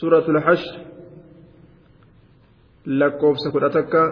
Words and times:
سورة 0.00 0.26
الحشر 0.28 0.74
kudha 3.52 3.70
takka 3.70 4.02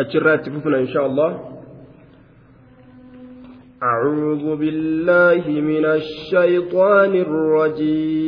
achirraa 0.00 0.34
itti 0.38 0.50
fufna 0.50 0.78
insha 0.84 1.00
allah 1.08 1.30
أعوذ 3.82 4.56
بالله 4.58 5.44
من 5.46 5.84
الشيطان 5.86 7.12
الرجيم 7.14 8.27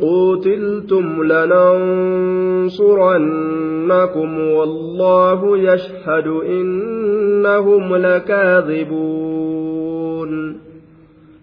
قوتلتم 0.00 1.22
لننصرنكم 1.22 2.78
والله 4.40 5.58
يشهد 5.58 6.26
إنهم 6.26 7.96
لكاذبون 7.96 9.48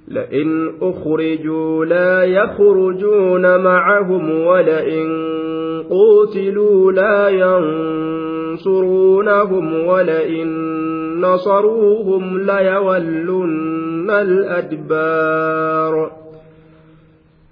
لئن 0.08 0.72
أخرجوا 0.82 1.86
لا 1.86 2.24
يخرجون 2.24 3.64
معهم 3.64 4.46
ولئن 4.46 5.36
قوتلوا 5.90 6.92
لا 6.92 7.30
ينصرونهم 8.56 9.88
ولئن 9.88 10.48
نصروهم 11.22 12.40
ليولن 12.40 14.12
الأدبار 14.12 16.12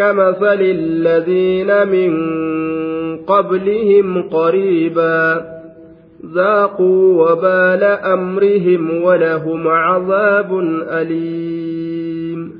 كمثل 0.00 0.60
الذين 0.60 1.88
من 1.88 2.12
قبلهم 3.16 4.22
قريبا 4.22 5.44
ذاقوا 6.34 7.22
وبال 7.22 7.84
أمرهم 7.84 9.02
ولهم 9.02 9.68
عذاب 9.68 10.58
أليم. 10.88 12.52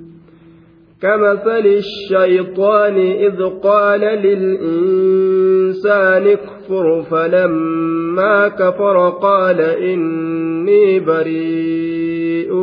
كمثل 1.03 1.67
الشيطان 1.67 2.97
إذ 2.97 3.43
قال 3.63 4.01
للإنسان 4.01 5.47
اكفر 6.27 7.03
فلما 7.11 8.49
كفر 8.49 9.11
قال 9.11 9.61
إني 9.61 11.01
بريء 11.01 12.55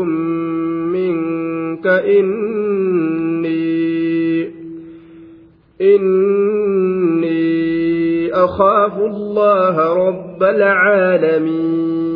منك 0.93 1.87
إني 1.87 3.86
إني 5.81 7.57
أخاف 8.33 8.97
الله 8.97 10.07
رب 10.07 10.43
العالمين. 10.43 12.07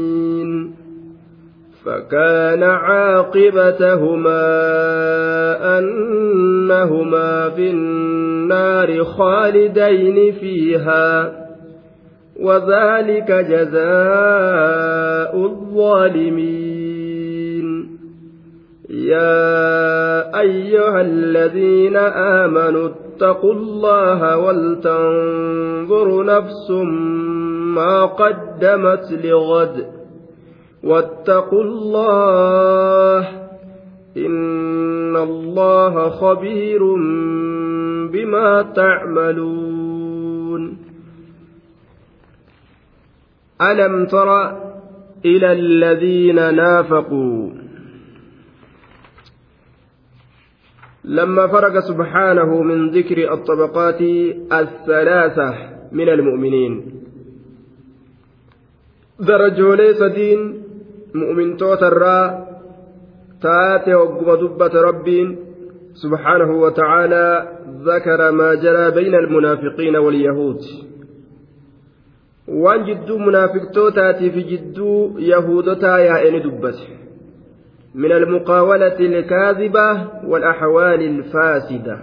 فكان 1.85 2.63
عاقبتهما 2.63 4.37
أنهما 5.79 7.49
في 7.49 7.69
النار 7.69 9.03
خالدين 9.03 10.31
فيها 10.31 11.33
وذلك 12.39 13.31
جزاء 13.31 13.85
الظالمين. 15.45 16.71
يا 18.89 20.39
أيها 20.39 21.01
الذين 21.01 21.97
آمنوا 21.97 22.87
اتقوا 23.21 23.53
الله 23.53 24.37
ولتنظر 24.37 26.25
نفس 26.25 26.71
ما 27.77 28.05
قدمت 28.05 29.11
لغد 29.23 29.85
واتقوا 30.83 31.63
الله 31.63 33.27
إن 34.17 35.15
الله 35.15 36.09
خبير 36.09 36.83
بما 38.13 38.61
تعملون. 38.75 40.77
ألم 43.61 44.05
تر 44.05 44.51
إلى 45.25 45.51
الذين 45.51 46.55
نافقوا 46.55 47.60
لما 51.05 51.47
فرق 51.47 51.79
سبحانه 51.79 52.61
من 52.61 52.91
ذكر 52.91 53.33
الطبقات 53.33 54.01
الثلاثة 54.51 55.55
من 55.91 56.09
المؤمنين. 56.09 56.73
درجولي 59.19 59.93
سدين 59.93 60.63
مؤمن 61.15 61.57
توترا 61.57 62.47
تاتي 63.41 63.93
وقم 63.95 64.35
دبة 64.35 64.81
رب 64.81 65.35
سبحانه 65.93 66.51
وتعالى 66.61 67.47
ذكر 67.83 68.31
ما 68.31 68.55
جرى 68.55 68.91
بين 68.91 69.15
المنافقين 69.15 69.95
واليهود. 69.95 70.61
waan 72.47 72.83
jidduu 72.85 73.19
munaafiqtootaati 73.19 74.31
fi 74.31 74.43
jidduu 74.43 75.15
yahudotaa 75.17 75.99
yaa'eni 75.99 76.39
dubbate 76.43 77.00
من 77.95 78.11
المقاولة 78.11 78.99
الكاذبة 78.99 80.07
والأحوال 80.27 81.01
الفاسدة. 81.01 81.97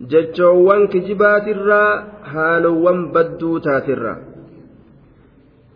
جتشوان 0.00 0.86
كجبات 0.86 1.48
الرا 1.48 2.04
هالوان 2.24 3.12
بدوتات 3.12 3.88
الرا. 3.88 4.16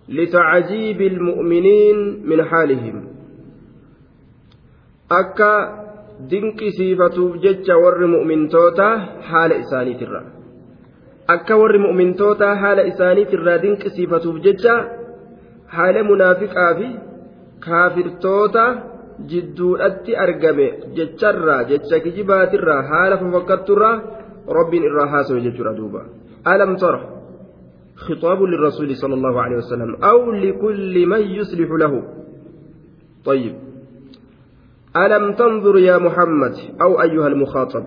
لتعجيب 0.08 1.00
المؤمنين 1.02 2.22
من 2.24 2.44
حالهم. 2.44 3.04
أكا 5.12 5.54
دنك 6.30 6.60
سيفتوف 6.78 7.36
جتش 7.36 7.68
ور 7.70 8.06
مؤمن 8.06 8.48
توتا 8.48 8.96
حال 9.28 9.52
إسانيت 9.52 10.02
الرا. 10.02 10.38
akka 11.28 11.56
warri 11.60 11.78
mu'mintootaa 11.78 12.54
haala 12.60 12.82
isaaniit 12.90 13.32
irraa 13.36 13.58
dinqisiifatuuf 13.62 14.36
jecha 14.44 14.74
haala 15.72 16.04
munaafiqaa 16.10 16.70
fi 16.78 16.86
kaafirtoota 17.66 18.62
jidduudhatti 19.26 20.16
argame 20.16 20.66
jecharraa 20.96 21.64
jecha 21.70 22.00
kijibaatirraa 22.04 22.82
haala 22.90 23.20
fafakkatturraa 23.22 23.96
rabbiin 24.58 24.88
irraa 24.90 25.08
haasawe 25.14 25.40
jechuudha 25.46 25.76
duuba 25.80 26.02
alam 26.44 26.76
tara 26.76 27.18
خطاب 27.98 28.42
للرسول 28.42 28.96
صلى 28.96 29.14
الله 29.14 29.40
عليه 29.42 29.56
وسلم 29.56 29.90
أو 30.04 30.32
لكل 30.32 31.06
من 31.06 31.20
يصلح 31.20 31.70
له 31.82 31.92
طيب 33.24 33.54
ألم 34.96 35.32
تنظر 35.32 35.78
يا 35.78 35.98
محمد 35.98 36.54
أو 36.82 37.02
أيها 37.02 37.26
المخاطب 37.26 37.84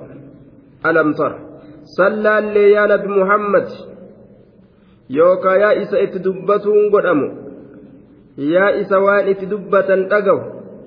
ألم 0.86 1.14
تر 1.14 1.34
صلى 1.84 2.36
يا 2.76 2.84
نبي 2.92 3.08
محمد 3.08 3.68
yookaa 5.12 5.56
yaa 5.58 5.74
isa 5.84 6.00
itti 6.00 6.24
dubbatuun 6.24 6.90
godhamu 6.90 7.28
yaa 8.38 8.70
isa 8.80 9.00
waan 9.00 9.28
itti 9.28 9.46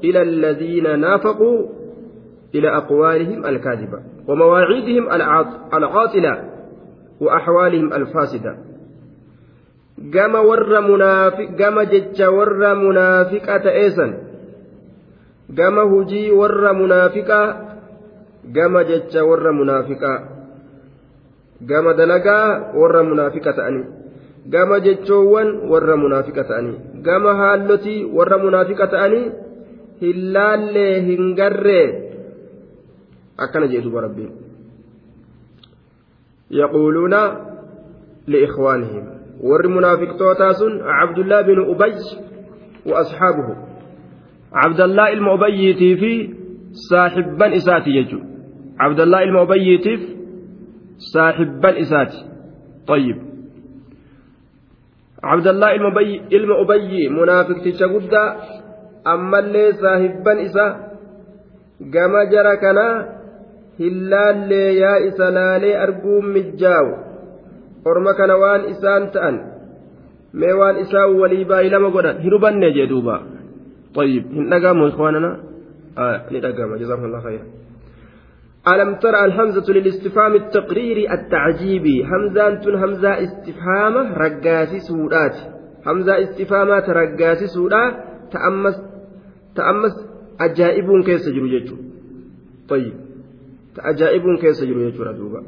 ila 0.02 0.20
alladhiina 0.20 0.96
naafaquu 0.96 1.50
ila 2.52 2.68
aqwaalihim 2.80 3.44
alkaadiba 3.44 4.14
ومواعيدهم 4.28 5.04
العاطلة 5.12 6.34
وأحوالهم 7.20 7.92
الفاسدة 7.92 8.52
gama 9.94 10.42
warra 10.42 10.82
munaafiq 10.82 11.54
gama 11.54 11.86
jecha 11.86 12.26
warra 12.26 12.74
munaafiqa 12.74 13.62
ta'eesan 13.62 14.10
gama 15.54 15.86
hujii 15.86 16.34
warra 16.34 16.74
munaafiqaa 16.74 17.48
gama 18.50 18.82
jecha 18.84 19.22
warra 19.22 19.54
munaafiqaa 19.54 20.18
gama 21.62 21.94
dalagaa 21.94 22.74
warra 22.74 23.06
munaafiqa 23.06 23.54
ta'anii 23.54 23.86
gama 24.50 24.82
jechoowwan 24.82 25.70
warra 25.70 25.94
munaafiqa 25.96 26.42
ta'anii 26.42 26.76
gama 27.06 27.38
haallotii 27.38 28.10
warra 28.10 28.42
munaafiqa 28.42 28.90
ta'anii 28.90 29.32
hin 30.04 30.20
laallee 30.36 30.94
hin 31.08 31.34
garree 31.40 31.86
akkana 33.46 33.70
jedhu 33.72 33.88
duba 33.88 34.04
rabbiin 34.06 34.32
yaquuluuna 36.60 37.20
liikhwaanihim 38.34 39.04
warri 39.50 39.74
munaafiqtootaa 39.76 40.52
sun 40.60 40.78
cabdullaa 40.90 41.42
bin 41.50 41.64
ubay 41.74 41.94
wa 42.90 42.98
asxaabuhu 43.02 43.56
cabdallaa 44.60 45.08
ilma 45.16 45.34
ubayyiitii 45.38 45.96
fi 46.02 46.12
saaxibban 46.88 47.58
isaati 47.60 47.96
jechuudha 47.96 48.28
cabdallaa 48.82 49.24
ilma 49.28 49.42
ubayyiitiif 49.48 50.06
saaxibban 51.12 51.82
isaati 51.86 52.24
طيب 52.86 53.16
عبد 55.22 55.46
الله 55.46 55.70
ilma 56.30 56.54
ubayyi 56.60 57.08
munaafiqticha 57.08 57.88
guddaa 57.88 58.36
ammallee 59.04 59.72
saahibban 59.82 60.38
isa 60.46 60.66
gama 61.96 62.26
jara 62.32 62.56
kanaa 62.56 63.04
hin 63.78 64.10
laallee 64.10 64.70
yaa 64.80 64.98
isa 65.08 65.34
laalee 65.38 65.76
arguun 65.86 66.26
mijjaawu 66.36 66.92
orma 67.84 68.14
kana 68.14 68.36
waan 68.42 68.68
isaan 68.72 69.10
ta'an 69.16 69.36
mee 70.42 70.54
waan 70.60 70.80
isaan 70.84 71.16
walii 71.22 71.44
baay'ee 71.52 71.72
lama 71.76 71.90
godhan 71.96 72.22
hin 72.26 72.32
hubanne 72.36 72.72
jee 72.78 72.88
duuba 72.92 73.16
طيب 73.94 74.24
hin 74.36 74.50
dhagamu 74.50 74.86
ikhwaanana 74.90 75.30
ni 76.30 76.40
dhagama 76.40 76.76
جزاكم 76.76 77.04
الله 77.04 77.20
خيرا 77.20 77.44
ألم 78.68 78.94
ترى 78.94 79.24
الهمزة 79.24 79.72
للاستفهام 79.72 80.34
التقريري 80.34 81.12
التعجيبي 81.12 82.04
همزة 82.04 82.84
همزة 82.84 83.22
استفهام 83.24 83.94
رقاسي 84.24 84.78
سودات 84.78 85.36
همزة 85.86 86.22
استفهامات 86.22 86.90
رقاسي 86.90 87.46
تأمس 89.56 89.92
تأمس 89.94 89.94
أجائب 90.40 91.04
كيس 91.04 91.28
جرو 91.28 91.46
طيب 92.68 92.94
تأجائب 93.74 94.24
كيس 94.40 94.64
جرو 94.64 94.80
يجو 94.80 95.04
دوبا 95.12 95.42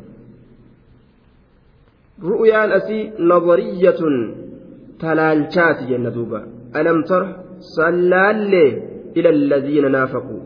jenna 5.89 6.11
duuba 6.11 6.41
alam 6.73 7.05
tara 7.05 7.29
sallaallee 7.77 8.71
ila 9.19 9.29
alladhiina 9.37 9.89
naafaquu 9.89 10.39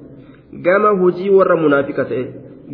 gama 0.67 0.91
hujii 1.01 1.31
warra 1.31 1.57
munaafiqa 1.57 2.05
ta'e 2.11 2.25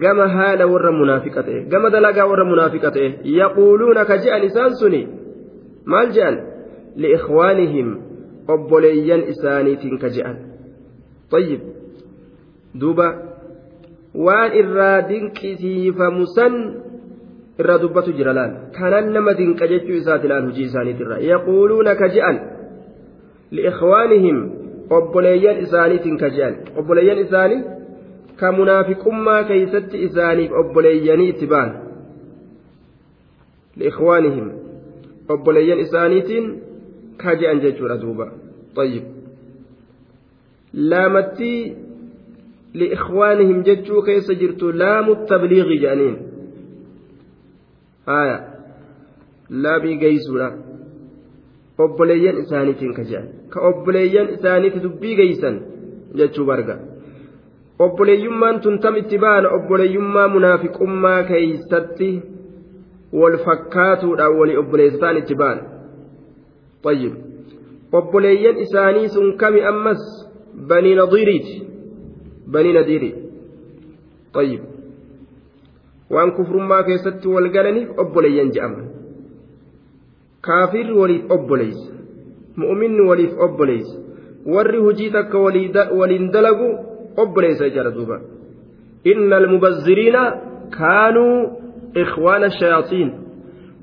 gama 0.04 0.28
haala 0.36 0.66
warra 0.72 0.92
munaafiqa 0.92 1.42
ta'e 1.42 1.60
gama 1.72 1.90
dalagaa 1.90 2.26
warra 2.32 2.44
munaafiqa 2.52 2.90
ta'e 2.96 3.08
yaquuluuna 3.40 4.04
ka 4.04 4.18
je'an 4.24 4.48
isaan 4.48 4.74
suni 4.80 5.02
maal 5.84 6.12
je'an 6.16 6.36
liikhwaanihim 7.04 7.88
obboleeyyan 8.54 9.28
isaaniitiin 9.32 9.98
ka 9.98 10.08
je'an 10.16 10.36
طيب 11.30 11.60
duuba 12.80 13.08
waan 14.14 14.52
irraa 14.52 15.02
dinqisiifamu 15.08 16.26
san 16.36 16.54
irraa 17.60 17.78
dubbatu 17.84 18.12
jira 18.18 18.32
laal 18.38 18.52
kanan 18.76 19.12
nama 19.14 19.32
dinqa 19.40 19.68
jechuu 19.72 19.96
isaati 20.02 20.28
laal 20.32 20.44
hujii 20.48 20.68
isaaniitirra 20.70 21.16
yaquuluuna 21.32 21.94
ka 22.00 22.08
je'an 22.16 22.38
liikhwaanihim 23.58 24.38
obboleeyyan 24.98 25.62
isaaniitiin 25.64 26.16
ka 26.22 26.28
je'an 26.36 26.54
obboleeyyan 26.80 27.18
isaanii 27.24 27.62
ka 28.40 28.52
munaafiqummaa 28.58 29.42
keeysatti 29.50 30.04
isaaniif 30.08 30.52
obboleeyyanii 30.60 31.28
itti 31.34 31.46
ba'an 31.52 31.70
liikhwaanihim 33.82 34.46
obboleeyyan 35.34 35.84
isaaniitiin 35.86 36.46
ka 37.22 37.30
je'an 37.40 37.62
jechuudha 37.64 38.02
duuba 38.04 38.26
طيب 38.76 39.15
laamattii 40.76 41.76
liikhwaanihim 42.74 43.62
jechuu 43.68 44.02
keessa 44.08 44.34
jirtu 44.40 44.72
laamu 44.82 45.16
tabliiqi 45.28 45.78
jedhaniin 45.84 46.16
haya 48.06 48.36
laabii 49.62 49.96
geeysuudha 50.02 50.48
obboleeyyan 51.84 52.36
isaaniitiin 52.42 52.94
ka 52.98 53.02
jedhan 53.10 53.28
ka 53.54 53.58
obboleeyyan 53.70 54.28
isaaniiti 54.36 54.82
dubbii 54.82 55.16
geeysan 55.20 55.56
jechuu 56.20 56.46
barga 56.50 56.76
obboleeyyummaan 57.86 58.60
tun 58.60 58.78
tam 58.84 58.96
itti 59.02 59.18
baana 59.24 59.48
obboleeyyummaa 59.58 60.28
munaafiqummaa 60.34 61.22
keeysatti 61.30 62.10
wal 63.20 63.36
fakkaatuudhaan 63.46 64.38
walii 64.40 64.56
obboleessataan 64.64 65.16
itti 65.22 65.34
baana 65.44 65.62
طيب 66.86 67.12
obboleeyyan 67.92 68.56
isaanii 68.64 69.08
sun 69.08 69.36
kami 69.36 69.60
ammas 69.70 70.02
banii 70.56 70.94
nadiiriiti 70.94 71.62
banii 72.46 72.72
nadiiri 72.72 73.10
طيب 74.34 74.60
galaniif 77.52 77.88
obboleeyyan 77.98 78.50
je'aman 78.54 78.86
kaafirri 80.46 80.92
waliif 81.00 81.22
obboleeysa 81.36 81.92
mu'minni 82.62 83.02
waliif 83.10 83.32
obboleeysa 83.46 83.96
warri 84.54 84.78
hujii 84.78 85.10
takka 85.10 85.38
waliin 86.00 86.30
dalagu 86.32 86.68
obboleeysa 87.16 87.68
jedha 87.76 87.90
duuba 87.96 88.20
inna 89.12 89.36
almubazziriina 89.36 90.22
kaanuu 90.78 91.38
ikhwaana 92.02 92.50
shayaaxiin 92.50 93.10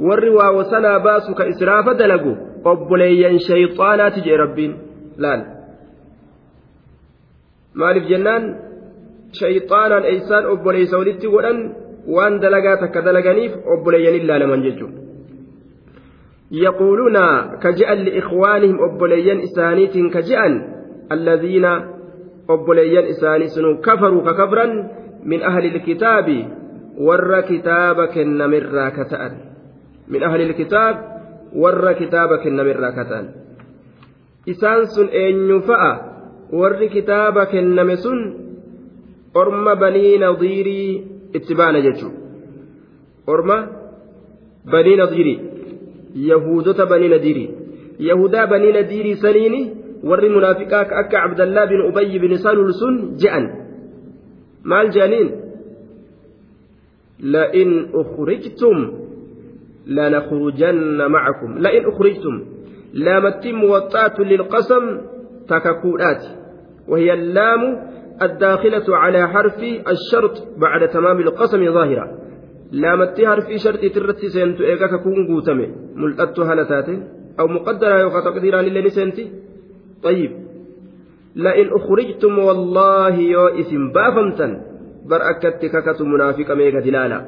warri 0.07 0.29
waa 0.37 0.51
wasanaa 0.59 0.99
baasu 0.99 1.35
ka 1.35 1.47
israafa 1.47 1.93
dalagu 1.93 2.37
obboleeyyan 2.71 3.39
shayxaanaati 3.47 4.21
jee 4.27 4.37
rabbiin 4.43 4.73
laal 5.17 5.41
maaliif 7.73 8.09
jennaan 8.11 8.43
shayxaanaan 9.39 10.05
eeysaan 10.11 10.45
obboleeysa 10.53 10.97
walitti 10.97 11.27
godhan 11.35 11.59
waan 12.15 12.41
dalagaa 12.41 12.77
takka 12.77 13.05
dalaganiif 13.05 13.53
obboleeyyan 13.65 14.15
ilaalaman 14.21 14.63
jechuudha 14.63 15.01
yaquuluuna 16.53 17.57
ka 17.63 17.71
je'an 17.79 18.05
liikhwaanihim 18.05 18.77
obboleeyyan 18.87 19.41
isaaniitiin 19.47 20.11
ka 20.11 20.21
je'an 20.21 20.53
alladhiina 21.09 21.71
obboleeyyan 22.47 23.07
isaanii 23.13 23.49
sunu 23.49 23.77
kafaruu 23.81 24.21
ka 24.21 24.33
kafran 24.33 24.89
min 25.25 25.41
ahli 25.41 25.67
ilkitaabi 25.73 26.39
warra 27.07 27.41
kitaaba 27.49 28.07
kennamirraa 28.07 28.91
ka 28.91 29.05
ta'an 29.05 29.33
min 30.07 30.23
ahli 30.23 30.43
ilkitaab 30.49 30.95
warra 31.57 31.93
kitaaba 31.93 32.37
kennamirraa 32.37 32.91
ka 32.91 33.05
warri 36.59 36.89
kitaaba 36.95 37.45
kenname 37.51 37.95
sun 38.05 38.19
orma 39.41 39.75
banii 39.83 40.17
nadiirii 40.23 40.89
itti 41.37 41.55
baana 41.59 41.81
jechuudha 41.85 42.19
orma 43.33 43.57
banii 44.73 44.95
nadiirii 45.01 45.39
yahuudota 46.31 46.85
banii 46.85 47.13
nadiirii 47.15 47.49
yahudaa 48.09 48.47
banii 48.47 48.73
nadiirii 48.79 49.21
saniini 49.25 49.61
warri 50.09 50.29
munaafiqaa 50.35 50.85
ka 50.85 50.95
akka 51.03 51.21
cabdallaa 51.21 51.69
bin 51.71 51.81
ubayyi 51.89 52.19
bin 52.25 52.37
salul 52.45 52.73
sun 52.81 52.99
je'an 53.23 53.47
maal 54.63 54.91
je'aniin 54.97 55.31
لئن 57.23 57.89
أخرجتم 57.93 58.77
لنخرجن 59.87 61.11
معكم 61.11 61.57
لئن 61.57 61.85
أخرجتم 61.85 62.45
لامت 62.93 63.47
موطأة 63.47 64.17
للقسم 64.19 65.01
تككولات 65.47 66.23
وهي 66.87 67.13
اللام 67.13 67.61
الداخلة 68.21 68.97
على 68.97 69.27
حرف 69.27 69.59
الشرط 69.87 70.35
بعد 70.57 70.87
تمام 70.87 71.19
القسم 71.19 71.73
ظاهرة. 71.73 72.05
لامت 72.71 73.25
حرف 73.25 73.47
شرط 73.55 73.79
ترتي 73.79 74.27
سنت 74.29 74.61
إيقا 74.61 74.97
كون 74.97 75.27
قوتمي. 75.27 75.67
ملأت 75.95 76.39
هلتات 76.39 76.89
أو 77.39 77.47
مقدرة 77.47 77.99
يوقع 77.99 78.19
تقديرا 78.19 78.61
للي 78.61 78.89
سنتي 78.89 79.31
طيب. 80.03 80.31
لئن 81.35 81.67
أخرجتم 81.73 82.39
والله 82.39 83.15
يو 83.15 83.47
اسم 83.47 83.91
بافمتا 83.91 84.47
برأكت 85.09 85.65
ككت 85.65 86.01
منافق 86.01 86.51
ميغا 86.51 86.79
دلالا 86.79 87.25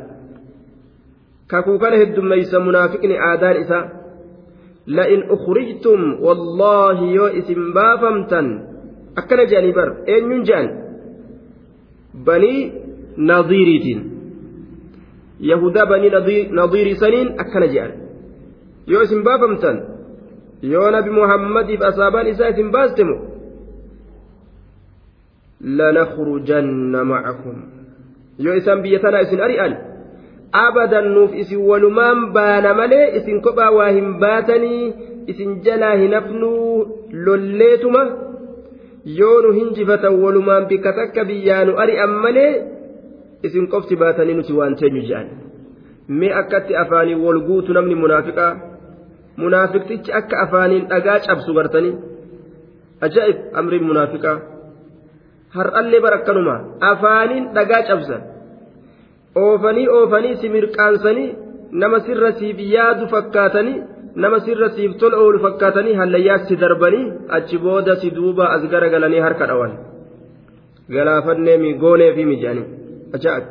كاكو 1.50 1.78
كان 1.78 1.94
هدوم 2.02 2.28
ليس 2.28 2.56
منافقني 2.56 3.34
آدان 3.34 3.56
إسا. 3.56 4.06
la'in 4.88 5.26
ukhrijtum 5.34 6.22
wallaahi 6.22 7.14
yoo 7.16 7.30
isin 7.42 7.74
baafamtan 7.74 8.48
akkana 9.22 9.44
jedhanii 9.52 9.76
bar 9.80 9.90
eenyuun 10.14 10.44
jedhan 10.50 10.68
banii 12.28 12.60
nadiiriitiin 13.32 14.02
yahudaa 15.52 15.86
banii 15.92 16.12
nadiirii 16.60 16.98
saniin 17.04 17.30
akkana 17.44 17.68
jedhan 17.76 17.94
yoo 18.94 19.02
isin 19.08 19.24
baafamtan 19.28 19.78
yoo 20.74 20.90
nabi 20.98 21.10
muhammadiif 21.20 21.82
asaabaan 21.90 22.28
isaa 22.34 22.50
isin 22.56 22.70
baastemu 22.76 23.16
lanakhrujanna 25.80 27.04
macakum 27.12 27.58
yoo 28.46 28.56
isaan 28.62 28.82
biyya 28.86 29.00
tanaa 29.06 29.24
isin 29.28 29.42
ari'an 29.48 29.74
abadan 30.66 31.08
nuuf 31.16 31.32
isin 31.42 31.62
walumaan 31.70 32.20
baana 32.36 32.74
malee 32.80 33.08
isin 33.20 33.42
kophaa 33.48 33.72
waa 33.78 33.90
hin 33.98 34.10
baatanii 34.24 34.84
isin 35.34 35.60
jalaa 35.68 35.96
hin 36.02 36.14
hafnuu 36.18 36.76
lolleetuma 37.26 38.04
yoo 39.06 39.42
nu 39.42 39.50
hinjifatan 39.60 40.14
walumaan 40.24 40.66
bikka 40.70 40.94
takka 41.00 41.26
biyyaa 41.30 41.66
nu 41.66 41.74
ari'an 41.84 42.14
malee 42.24 42.54
isin 43.44 43.68
qofti 43.74 43.96
baatanii 44.02 44.36
nuti 44.38 44.54
waan 44.60 44.76
teenyu 44.80 45.02
jedhan 45.10 45.28
mee 46.20 46.34
akkatti 46.42 46.76
afaanii 46.84 47.16
wal 47.26 47.40
guutu 47.48 47.74
namni 47.74 47.96
munaafiqaa? 47.96 48.54
Munaafiqtichi 49.44 50.12
akka 50.20 50.36
afaaniin 50.44 50.88
dhagaa 50.92 51.20
cabsu 51.28 51.54
gartanii? 51.58 51.96
Ajaa'ib 53.06 53.38
amriin 53.60 53.84
munaafiqaa? 53.90 54.38
Har'allee 55.56 56.02
barakkanuma 56.06 56.56
afaaniin 56.92 57.50
dhagaa 57.56 57.82
cabsan. 57.90 58.22
Oofanii 59.44 59.88
oofanii 59.98 60.36
si 60.42 60.50
mirqaansanii 60.56 61.36
nama 61.82 62.00
sirra 62.06 62.32
siif 62.40 62.58
yaadu 62.76 63.08
fakkaatanii 63.14 63.82
nama 64.16 64.40
sirra 64.46 64.70
siif 64.76 64.98
tola 65.02 65.18
oolu 65.24 65.40
fakkaatanii 65.46 65.96
hallayyaatti 66.02 66.56
darbanii 66.64 67.12
achi 67.38 67.58
booda 67.66 67.96
si 68.02 68.12
duuba 68.18 68.46
as 68.56 68.64
garagalanii 68.74 69.26
harka 69.26 69.46
dhawan 69.50 69.74
galaafannee 70.96 71.58
mi 71.64 71.74
goonee 71.84 72.14
fi 72.16 72.26
mijaanii 72.32 72.68
ajaa'ib 73.18 73.46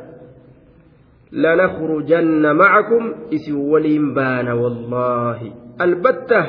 لنخرجن 1.42 2.44
معكم 2.56 3.14
إسي 3.35 3.52
ولين 3.52 4.14
بان 4.14 4.49
والله 4.49 5.38
البتة 5.80 6.42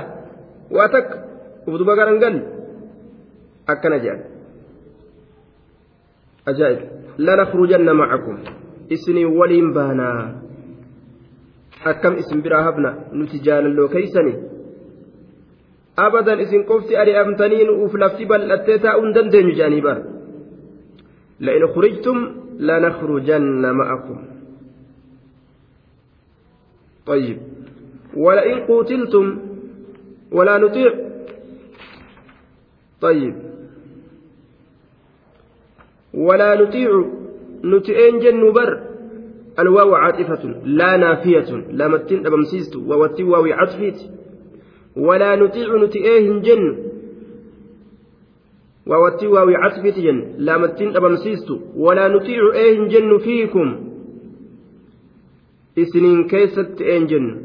واتك 0.72 1.10
ودوبا 1.68 1.94
قرنقل 2.00 2.36
أكنا 3.70 3.98
جان 3.98 4.20
أجائب 6.48 6.80
لنخرجن 7.20 7.88
معكم 8.02 8.38
isinii 8.90 9.26
waliin 9.26 9.74
baanaa 9.74 10.45
akkam 11.92 12.18
isin 12.22 12.42
biraa 12.46 12.64
hafna 12.68 12.92
nuti 13.12 13.40
jaalalloo 13.48 13.88
keeysani 13.96 14.34
abadan 16.06 16.40
isin 16.46 16.64
qofti 16.72 16.98
ari'amtanii 17.02 17.64
nu'uuf 17.70 17.94
lafti 18.04 18.26
bal'attee 18.32 18.78
taa'uu 18.86 19.06
hin 19.06 19.16
dandeenyu 19.18 19.56
jedhanii 19.62 19.86
bara 19.88 20.04
لئن 21.40 21.68
خرجتم 21.68 22.18
لنخرجن 22.60 23.64
معكم 23.80 24.18
طيب 27.06 27.38
ولئن 28.18 28.58
قتلتم 28.68 29.40
ولا 30.32 30.58
نطيع 30.58 30.92
طيب 33.02 33.36
ولا 36.14 36.62
نطيع 36.62 36.90
نتئن 37.64 38.20
جن 38.20 38.52
بر 38.54 38.85
الواو 39.60 39.96
عاطفة 39.96 40.44
لا 40.66 40.98
نافية 40.98 41.56
لامتين 41.72 42.26
أبمسيست 42.26 42.76
ووتي 42.76 43.24
واوي 43.24 43.54
عطفيت. 43.54 44.00
ولا 44.96 45.36
نطيع 45.36 45.76
نتئه 45.84 46.40
جن 46.40 46.78
ووتي 48.88 49.28
واوي 49.28 49.56
عطفيت 49.56 50.00
جن 50.00 50.36
لامتين 50.38 50.96
أبمسيست 50.96 51.52
ولا 51.76 52.08
نطيع 52.08 52.52
إيه 52.54 52.88
جن 52.88 53.18
فيكم. 53.18 53.90
إسنين 55.78 56.28
كيست 56.28 56.82
إيه 56.82 57.06
جن 57.06 57.42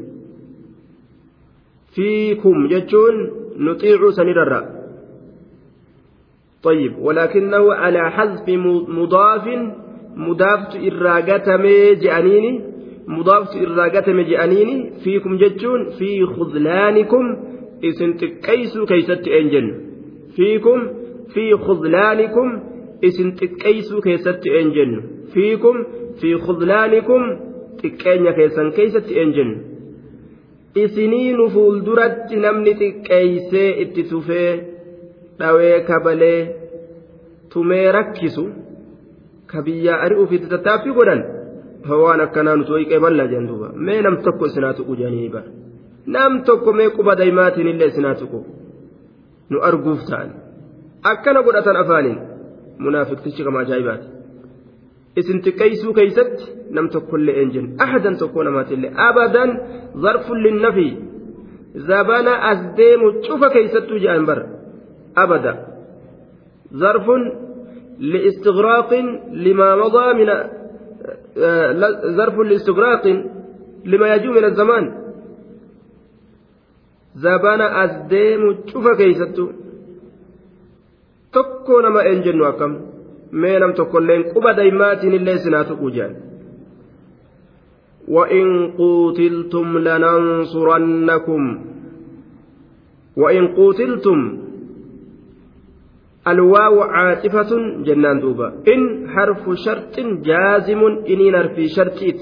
فيكم 1.95 2.67
جتون 2.67 3.31
نطيع 3.57 4.11
سنرر. 4.11 4.81
طيب 6.63 6.97
ولكنه 6.97 7.73
على 7.73 8.11
حذف 8.11 8.49
مضاف 8.89 9.45
mudaaftu 10.15 10.77
irraa 10.89 11.21
gatamee 11.29 11.95
je'aniini 12.03 12.51
mudaaftu 13.15 13.57
irraa 13.65 13.89
gatame 13.95 14.23
je'aniini 14.31 14.75
fiikum 15.03 15.37
jechuun 15.43 15.81
fii 15.97 16.19
khudlaanikum 16.35 17.25
isin 17.89 18.11
xiqqeeysuu 18.19 18.85
keeysatti 18.91 19.29
een 19.37 19.47
jennu. 19.53 19.73
Fiikum 20.35 20.79
fii 21.33 21.51
khudlaanikum 21.65 22.49
isin 23.07 23.29
xiqqeeysuu 23.39 24.01
keessatti 24.07 24.49
een 24.59 24.69
jennu. 24.75 25.01
Fiikum 25.33 25.77
fii 26.19 26.35
khudlaanikum 26.45 27.23
xiqqeenya 27.81 28.31
keessan 28.39 28.71
keeysatti 28.77 29.19
een 29.21 29.31
jennu. 29.37 29.57
Isinii 30.83 31.33
nu 31.37 31.45
fuulduratti 31.53 32.35
namni 32.45 32.73
xiqqeeysee 32.81 33.69
itti 33.83 34.03
tufee 34.09 34.51
dhawee 35.39 35.77
kabalee 35.89 36.41
tumee 37.51 37.87
rakkisu 37.97 38.45
ka 39.51 39.59
biyyaa 39.65 39.97
ari'uufiitti 40.05 40.47
tattaaffii 40.53 40.93
godhan 40.99 41.21
waan 42.03 42.21
akkanaa 42.25 42.55
nuti 42.59 42.71
ho'iqee 42.75 42.99
bal'aa 43.05 43.27
jedhan 43.31 43.47
duuba 43.51 43.67
mee 43.87 43.99
nam 44.05 44.15
tokko 44.25 44.43
isinaa 44.49 44.73
tuqu 44.79 44.93
jedhanii 44.99 45.29
bara 45.35 45.49
nam 46.15 46.31
tokko 46.47 46.69
mee 46.79 46.89
quba 46.97 47.11
daa'imaatiin 47.19 47.67
illee 47.73 47.89
isinaa 47.93 48.15
tuqu 48.21 48.39
nu 49.51 49.57
arguuf 49.69 50.01
ta'an 50.09 50.29
akkana 51.11 51.39
godhatan 51.47 51.77
afaaniin 51.83 52.19
munaafiqtichi 52.85 53.41
kama 53.45 53.59
ajaa'ibaati 53.63 54.07
isin 55.19 55.37
xiqqeessuu 55.45 55.93
keeysatti 55.99 56.43
nam 56.75 56.85
tokkollee 56.93 57.35
een 57.41 57.49
jennu 57.53 57.69
ahadan 57.85 58.15
tokko 58.21 58.39
namaatillee 58.47 58.91
abadan 59.09 59.49
zarfun 60.03 60.39
linnafi 60.45 60.87
zabana 61.89 62.33
as 62.51 62.59
deemu 62.77 63.07
cufa 63.25 63.47
keeysattuu 63.55 63.99
jedhan 64.03 64.25
bara 64.29 64.43
abada 65.23 65.53
zarfun 66.81 67.21
لاستغراق 67.99 68.93
لما 69.31 69.75
مضى 69.75 70.13
من 70.13 70.27
ظرف 72.17 72.39
لاستغراق 72.39 73.05
لما 73.85 74.15
يجوء 74.15 74.33
من 74.39 74.45
الزمان. 74.45 74.85
زبانا 77.15 77.83
أزديم 77.83 78.41
شوف 78.67 78.85
كيستو. 78.97 79.47
tokko 81.31 81.81
nama 81.81 82.01
een 82.03 82.23
jennu 82.23 82.43
akkam? 82.45 82.73
mee 83.31 83.59
nam 83.59 83.73
tokkolleen 83.73 84.23
quba 84.33 84.51
daymaatiin 84.57 85.13
illee 85.13 85.37
sinaa 85.37 85.63
tuquu 85.63 85.89
jedhan 85.95 86.31
وإن 88.07 88.71
قوتلتم 88.71 89.77
لننصرنكم 89.77 91.41
وإن 93.17 93.47
قوتلتم 93.47 94.37
الواو 96.27 96.81
عاطفة 96.81 97.49
جنان 97.83 98.19
دوبا. 98.19 98.53
إن 98.67 99.09
حرف 99.09 99.49
شرط 99.65 99.99
جازم 99.99 100.81
إنين 101.09 101.37
حرف 101.37 101.59
شرطيت. 101.75 102.19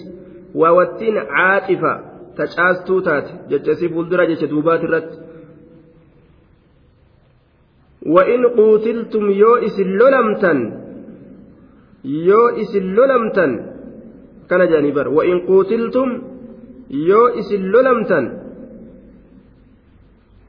ووتين 0.56 1.18
عاطفة 1.18 1.94
تجاستو 2.38 3.00
تات. 3.00 3.27
جتسي 3.50 3.89
فولدرا 3.89 4.25
جت 4.25 4.44
دوبات 4.44 4.84
الرت 4.84 5.12
وإن 8.06 8.46
قوتلتم 8.46 9.29
يو 9.29 9.56
إسلولمتن 9.56 10.60
يو 12.06 12.48
إسلولمتن 12.63 13.51
كان 14.50 14.62
جانبر 14.72 15.08
وإن 15.08 15.39
قوتلتم 15.39 16.10
يو 16.89 17.27
إسلولمتن 17.27 18.25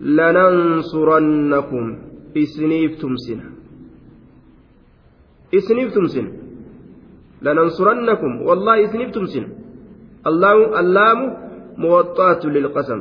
لننصرنكم. 0.01 2.10
Isiniif 2.35 2.99
tumsina 3.01 3.45
isiniif 5.53 5.93
tumsina 5.95 6.31
lanansurannakum 7.43 8.33
wallaahi 8.47 8.83
isiniif 8.87 9.11
tumsina 9.13 9.49
allaamu 10.81 11.27
muwaxxaatu 11.83 12.51
lilqasam 12.51 13.01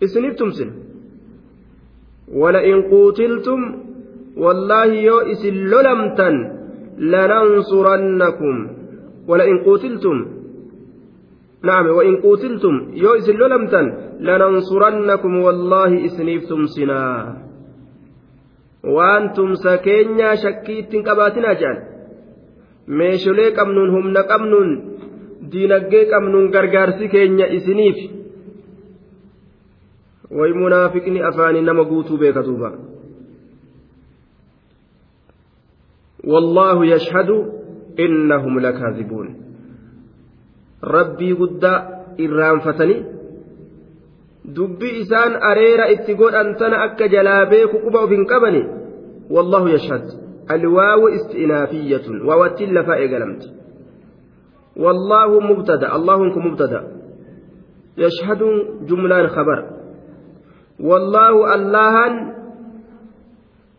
isiniif 0.00 0.36
tumsina 0.36 0.72
ولئن 2.26 2.82
قوتلتم 2.90 3.60
والله 4.36 4.84
يو 5.08 5.18
إسن 5.32 5.54
للمتن 5.72 6.34
لننصرنكم 6.98 8.54
ولئن 9.28 9.56
قوتلتم 9.58 10.16
نعم 11.62 11.86
وإن 11.86 12.16
قوتلتم 12.16 12.74
يو 12.94 13.14
إسن 13.14 13.34
للمتن 13.42 13.86
لننصرنكم 14.20 15.32
والله 15.36 16.04
إسنيفتم 16.04 16.66
سنا 16.66 17.02
waan 18.94 19.24
tumsa 19.34 19.72
keenyaa 19.86 20.36
shakkii 20.42 20.78
ittiin 20.82 21.04
qabaatinaa 21.08 21.54
jedhan. 21.60 21.78
Meesholee 22.98 23.50
qabnuun 23.58 23.90
humna 23.94 24.22
qabnuun 24.32 24.70
diinaggee 25.52 26.04
qabnuun 26.12 26.46
gargaarsi 26.54 27.08
keenya 27.14 27.46
isiniif. 27.56 27.98
Way 30.38 30.52
munaafiqni 30.60 31.20
afaanii 31.30 31.62
nama 31.68 31.84
guutuu 31.90 32.18
beeka 32.22 32.42
duuba 32.46 32.70
wallaahu 36.32 36.82
yashhadu 36.84 37.36
innahum 38.04 38.54
lakaazibuun 38.66 39.28
rabbii 40.96 41.34
guddaa 41.40 41.78
irraanfatanii 42.24 42.98
يشهد 44.46 44.76
إنهم 44.76 44.76
لكاذبون 44.76 44.76
ربي 44.76 45.00
قد 45.00 45.00
إرام 45.00 45.00
فتني 45.00 45.00
دبي 45.00 45.00
إسان 45.00 45.42
أريرا 45.42 45.92
اتقول 45.92 46.34
أنتنا 46.34 46.84
أك 46.84 47.02
جلابيك 47.02 47.70
قبا 47.70 48.06
في 48.06 48.16
قبني 48.34 48.86
والله 49.30 49.70
يشهد 49.70 50.04
الواو 50.50 51.08
استئنافية 51.08 52.24
ووتل 52.28 52.84
فائق 52.86 53.10
والله 54.76 55.40
مبتدا 55.40 55.96
الله 55.96 56.24
مبتدا 56.38 56.92
يشهد 57.98 58.38
جملان 58.86 59.26
خبر 59.26 59.70
والله 60.80 61.54
الله 61.54 62.10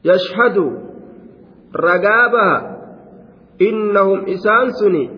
يشهد 0.06 0.58
رقابها 1.76 2.78
إنهم 3.62 4.26
إسان 4.26 4.70
سني 4.70 5.10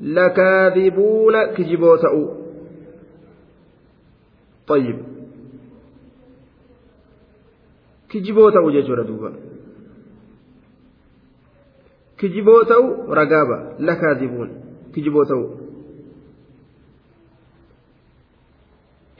لكاذبون 0.00 1.44
كجبوتأو 1.44 2.41
طيب 4.66 4.98
كجبوتأو 8.10 8.70
ججر 8.70 9.02
دوبا 9.02 9.30
كجبوتأو 12.18 13.12
رقابة 13.12 13.58
لكاذبون 13.78 14.50
كجبوتأو 14.94 15.42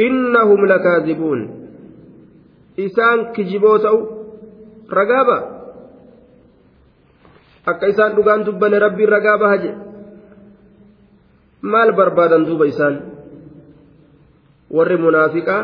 إنهم 0.00 0.66
لكاذبون 0.66 1.62
kijiboo 2.76 3.78
ta'u 3.78 3.98
ragaaba 4.88 5.38
akka 7.66 7.86
isaan 7.88 8.16
dhugaan 8.16 8.44
dubbane 8.44 8.78
rabbiin 8.78 9.08
ragaa 9.08 9.38
baha 9.38 9.56
je 9.62 9.72
maal 11.62 11.92
barbaadan 11.92 12.46
duuba 12.46 12.66
isaan 12.66 13.11
warri 14.76 14.96
munaafiqaa 15.04 15.62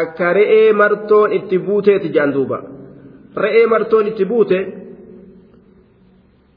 akka 0.00 0.28
re'ee 0.38 0.72
martoon 0.80 1.32
itti 1.38 1.56
buuteeti 1.66 2.08
jedhan 2.14 2.32
duuba. 2.36 2.58
Re'ee 3.44 3.66
martoon 3.72 4.06
itti 4.10 4.24
buute 4.30 4.58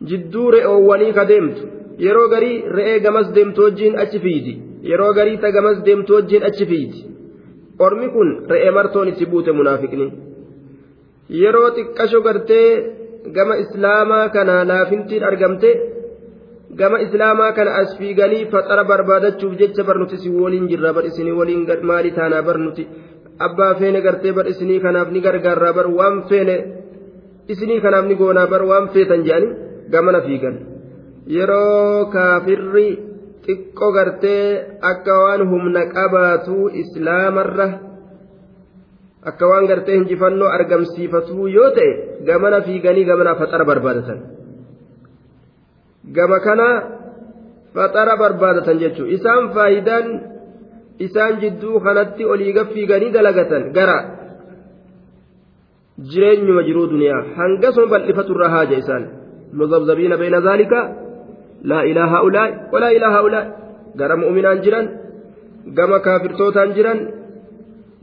jidduu 0.10 0.48
re'oowwanii 0.56 1.14
ka 1.18 1.24
deemtu. 1.32 1.62
Yeroo 2.06 2.28
garii 2.34 2.58
re'ee 2.78 3.00
gamas 3.06 3.28
deemtu 3.36 3.62
wajjiin 3.66 4.00
achi 4.04 4.20
fiidi. 4.26 4.54
Yeroo 4.90 5.14
garii 5.18 5.38
ta 5.44 5.52
gamas 5.58 5.78
deemtu 5.88 6.14
wajjiin 6.18 6.44
achi 6.50 6.66
fiidi. 6.72 7.00
Ormi 7.86 8.08
kun 8.16 8.30
re'ee 8.52 8.72
martoon 8.78 9.08
itti 9.12 9.26
buute 9.32 9.52
munaafiqni. 9.60 10.08
Yeroo 11.42 11.70
xiqqasho 11.76 12.20
gartee 12.28 12.68
gama 13.36 13.56
islaamaa 13.64 14.26
kana 14.36 14.56
laafintiin 14.70 15.24
argamte 15.30 15.70
gama 16.76 17.02
islaamaa 17.06 17.52
kana 17.52 17.76
as 17.82 17.98
fiiganii 17.98 18.46
faxara 18.54 18.84
barbaadachuuf 18.84 19.58
jecha 19.62 19.84
barnuti 19.84 20.18
si 20.18 20.30
waliin 20.30 20.68
jirra 20.72 20.94
bar 20.94 21.06
isinii 21.06 21.38
waliin 21.42 21.68
maali 21.92 22.12
taanaa 22.12 22.42
barnuti 22.42 22.88
abbaa 23.48 23.74
feene 23.76 24.02
gartee 24.02 24.32
bar 24.32 24.48
isinii 24.48 24.80
kanaaf 24.80 25.12
ni 25.12 25.22
gargaarraa 25.28 25.74
bar 25.74 25.88
waan 26.00 26.24
feene 26.30 26.56
isinii 27.48 27.82
kanaaf 27.82 28.06
ni 28.06 28.16
goonaa 28.16 28.48
bar 28.48 28.64
waan 28.72 28.90
feetan 28.96 29.24
jedhanii 29.28 29.54
gamana 29.92 30.22
fiigan 30.22 30.58
yeroo 31.28 32.06
kaafirri. 32.16 32.90
xiqqoo 33.46 33.92
gartee 33.98 34.44
akka 34.92 35.14
waan 35.24 35.42
humna 35.52 35.82
qabaatu 35.96 36.56
islaamarra 36.82 37.68
akka 39.30 39.46
waan 39.52 39.70
gartee 39.72 39.96
hinjifannoo 40.00 40.50
argamsiifatuu 40.58 41.48
yoo 41.58 41.70
ta'e 41.78 41.92
gamana 42.28 42.62
fiiganii 42.68 43.06
gamana 43.10 43.36
faxara 43.40 43.70
barbaadatan 43.72 44.20
gama 46.16 46.38
kana 46.46 46.68
faxara 47.76 48.14
barbaadatan 48.22 48.78
jechuun 48.84 49.10
isaan 49.18 49.44
faayidaan 49.56 50.06
isaan 51.06 51.34
jidduu 51.42 51.76
kanatti 51.86 52.24
oliiga 52.34 52.64
fiiganii 52.72 53.12
dalagatan 53.18 53.64
gara 53.78 53.98
jireenyuma 56.12 56.62
jiruu 56.68 56.88
duniyaa 56.94 57.22
hangasuma 57.38 57.88
bal'ifaturra 57.94 58.48
haaja 58.56 58.76
isaan 58.84 59.04
muzabzabiina 59.60 60.16
bayna 60.22 60.40
zaalika 60.48 60.80
laa 61.70 61.84
ilaa 61.92 62.10
haa'ulaa'i 62.14 62.52
walaa 62.74 62.92
ilaa 62.98 63.12
haa'ulaa'i 63.16 63.48
gara 64.00 64.16
mu'uminaan 64.22 64.60
jiran 64.66 64.86
gama 65.78 65.98
kaafirtootaan 66.06 66.72
jiran 66.78 67.00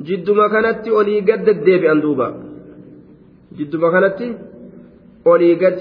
jidduma 0.08 0.46
kanatti 0.54 0.90
olii 1.00 1.20
gad 1.28 1.40
deddeebi'an 1.48 1.98
duuba 2.04 2.26
jidduma 3.58 3.88
kanatti 3.94 4.26
olii 5.32 5.54
gad 5.62 5.78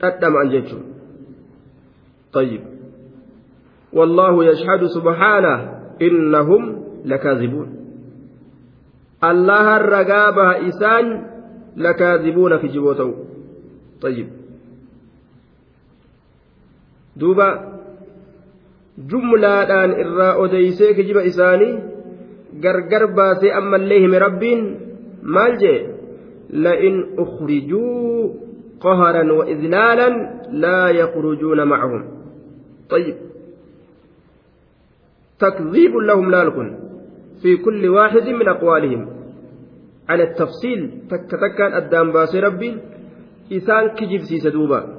dhadhama'an 0.00 0.48
jechuun 0.54 0.82
طيب 2.32 2.60
والله 3.92 4.44
يشهد 4.44 4.84
سبحانه 4.86 5.56
إنهم 6.02 6.62
لكاذبون 7.04 7.68
الله 9.24 9.76
الرقابة 9.76 10.68
إسان 10.68 11.26
لكاذبون 11.76 12.58
في 12.58 12.66
جبوته 12.68 13.14
طيب 14.00 14.28
jumlaadhaan 19.06 19.94
irraa 20.02 20.34
odeysee 20.42 20.94
kijiba 20.94 21.22
isaanii 21.30 21.78
gargar 22.62 23.06
baasee 23.18 23.52
ammallee 23.60 24.00
hime 24.04 24.18
rabbiin 24.18 24.62
maal 25.22 25.56
jee 25.62 25.78
la'in 26.66 26.96
ukhrijuu 27.24 28.22
qaharan 28.84 29.30
wa 29.38 29.46
idlaalan 29.54 30.16
laa 30.64 30.88
yakhrujuuna 31.00 31.66
macahum 31.72 32.02
طيب 32.90 33.16
تكذيب 35.38 35.96
لهم 35.96 36.30
لالكن 36.30 36.78
في 37.42 37.56
كل 37.56 37.88
واحد 37.88 38.28
من 38.28 38.48
أقوالهم 38.48 39.02
على 40.08 40.22
التفصيل 40.22 40.80
تك 41.10 41.30
تكان 41.30 41.72
أدام 41.72 42.12
باس 42.12 42.34
ربي 42.36 42.76
إسان 43.52 43.88
كجب 43.88 44.20
سيسدوبا 44.20 44.98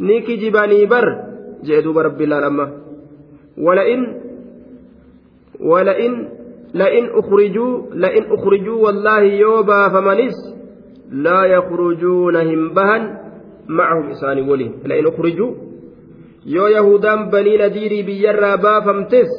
ni 0.00 0.22
kijibanii 0.22 0.86
bar 0.86 1.06
jee 1.62 1.82
duuba 1.84 2.02
rabbiillaan 2.02 2.44
amma 2.44 2.66
wala'in 3.66 4.02
wala'in 5.70 6.14
la'in 6.72 7.10
ukhrijuu 7.20 7.92
la'in 8.04 8.24
ukhrijuu 8.36 8.78
wallaahi 8.84 9.40
yoo 9.40 9.62
baafamanis 9.62 10.38
laa 11.26 11.44
yakhrujuuna 11.52 12.40
hin 12.48 12.62
bahan 12.78 13.02
macahum 13.68 14.08
isaanii 14.16 14.48
waliin 14.50 14.72
la'in 14.92 15.10
ukhrijuu 15.12 15.50
yoo 16.44 16.68
yahudaan 16.68 17.30
banii 17.30 17.56
nadiirii 17.58 18.02
biyyarraa 18.02 18.56
baafamtes 18.56 19.30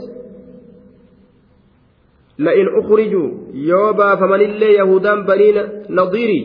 la'in 2.38 2.68
ukhrijuu 2.80 3.30
yoo 3.54 3.94
baafamanillee 3.94 4.74
yahudaan 4.76 5.26
banii 5.26 5.54
nadiirii 5.90 6.44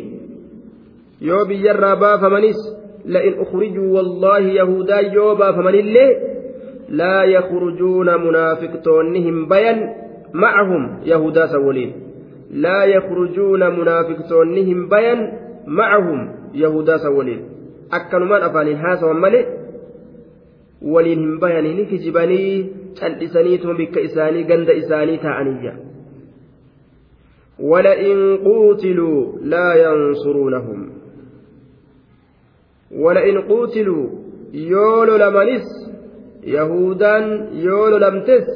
yoo 1.20 1.44
biyyarraa 1.44 1.96
baafamanis 1.96 2.76
لئن 3.06 3.40
أخرجوا 3.40 3.96
والله 3.96 4.38
يهودا 4.38 5.00
يوبا 5.00 5.52
فمن 5.52 5.74
الله 5.74 6.10
لا 6.88 7.22
يخرجون 7.24 8.06
منافق 8.26 8.80
تونهم 8.82 9.48
بيان 9.48 9.78
معهم 10.34 11.00
يهودا 11.04 11.46
سولين 11.46 11.92
لا 12.50 12.84
يخرجون 12.84 13.60
منافق 13.78 14.28
تونهم 14.28 14.88
بيان 14.88 15.18
معهم 15.66 16.32
يهودا 16.54 16.96
سولين 16.96 17.40
أكنمان 17.92 18.42
أفانين 18.42 18.76
هذا 18.76 19.06
ومالي 19.06 19.46
waliin 20.94 21.26
hin 21.26 21.40
bayanii 21.42 21.74
ni 21.80 21.90
kijibanii 21.90 22.54
cal'isaniituma 23.00 23.74
bikka 23.82 24.06
isaanii 24.10 24.48
ganda 24.52 24.80
isaanii 24.84 25.18
ta'aniyya. 25.26 25.74
ولئن 27.60 28.36
قوتلوا 28.36 29.32
لا 29.42 29.74
ينصرونهم 29.74 30.90
ولئن 32.90 33.38
قوتلوا 33.38 34.08
يولو 34.54 35.16
لمنس 35.16 35.66
يهودان 36.44 37.48
يولو 37.52 37.96
لمتس 37.96 38.46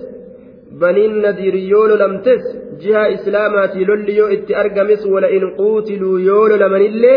بنين 0.80 1.22
نذير 1.22 1.54
يولو 1.54 1.94
لمتس 1.94 2.42
جهة 2.80 3.14
إسلاماتي 3.14 3.84
لوليو 3.84 4.26
إتي 4.26 4.60
أرقمس 4.60 5.06
ولئن 5.06 5.50
قوتلوا 5.50 6.20
يولو 6.20 6.56
لمن 6.56 6.80
اللي 6.86 7.16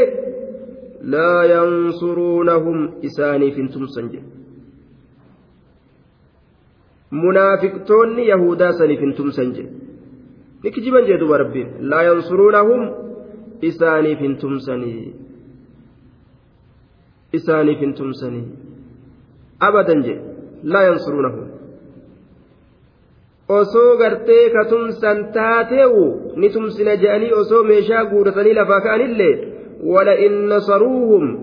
لا 1.02 1.44
ينصرونهم 1.44 2.78
إساني 3.06 3.52
فنتم 3.52 3.86
سنجي 3.86 4.22
munaafiqtoonni 7.22 8.28
yahudaa 8.28 8.74
saniif 8.80 9.02
hin 9.06 9.14
tumsanje 9.20 9.64
ni 10.64 10.72
kijiban 10.76 11.06
jee 11.10 11.18
duba 11.24 11.38
rabbiin 11.44 11.70
laa 11.94 12.04
yansuruunahum 12.10 12.84
isaaniif 13.70 14.20
hin 14.26 14.36
tumsanii 14.44 15.14
isaaniif 17.40 17.80
hin 17.86 17.94
tumsanii 18.00 18.46
abadan 19.70 20.04
je 20.08 20.16
laa 20.76 20.84
yansuruunahu 20.84 21.44
osoo 23.60 23.98
gartee 23.98 24.46
ka 24.56 24.66
tumsan 24.70 25.26
taateewu 25.34 26.06
ni 26.36 26.50
tumsina 26.56 26.96
je'anii 27.04 27.34
osoo 27.42 27.64
meeshaa 27.64 28.06
guuratanii 28.14 28.54
lafaa 28.60 28.82
ka'anillee 28.88 29.36
wala 29.96 30.16
in 30.28 30.40
nasaruuhum 30.54 31.38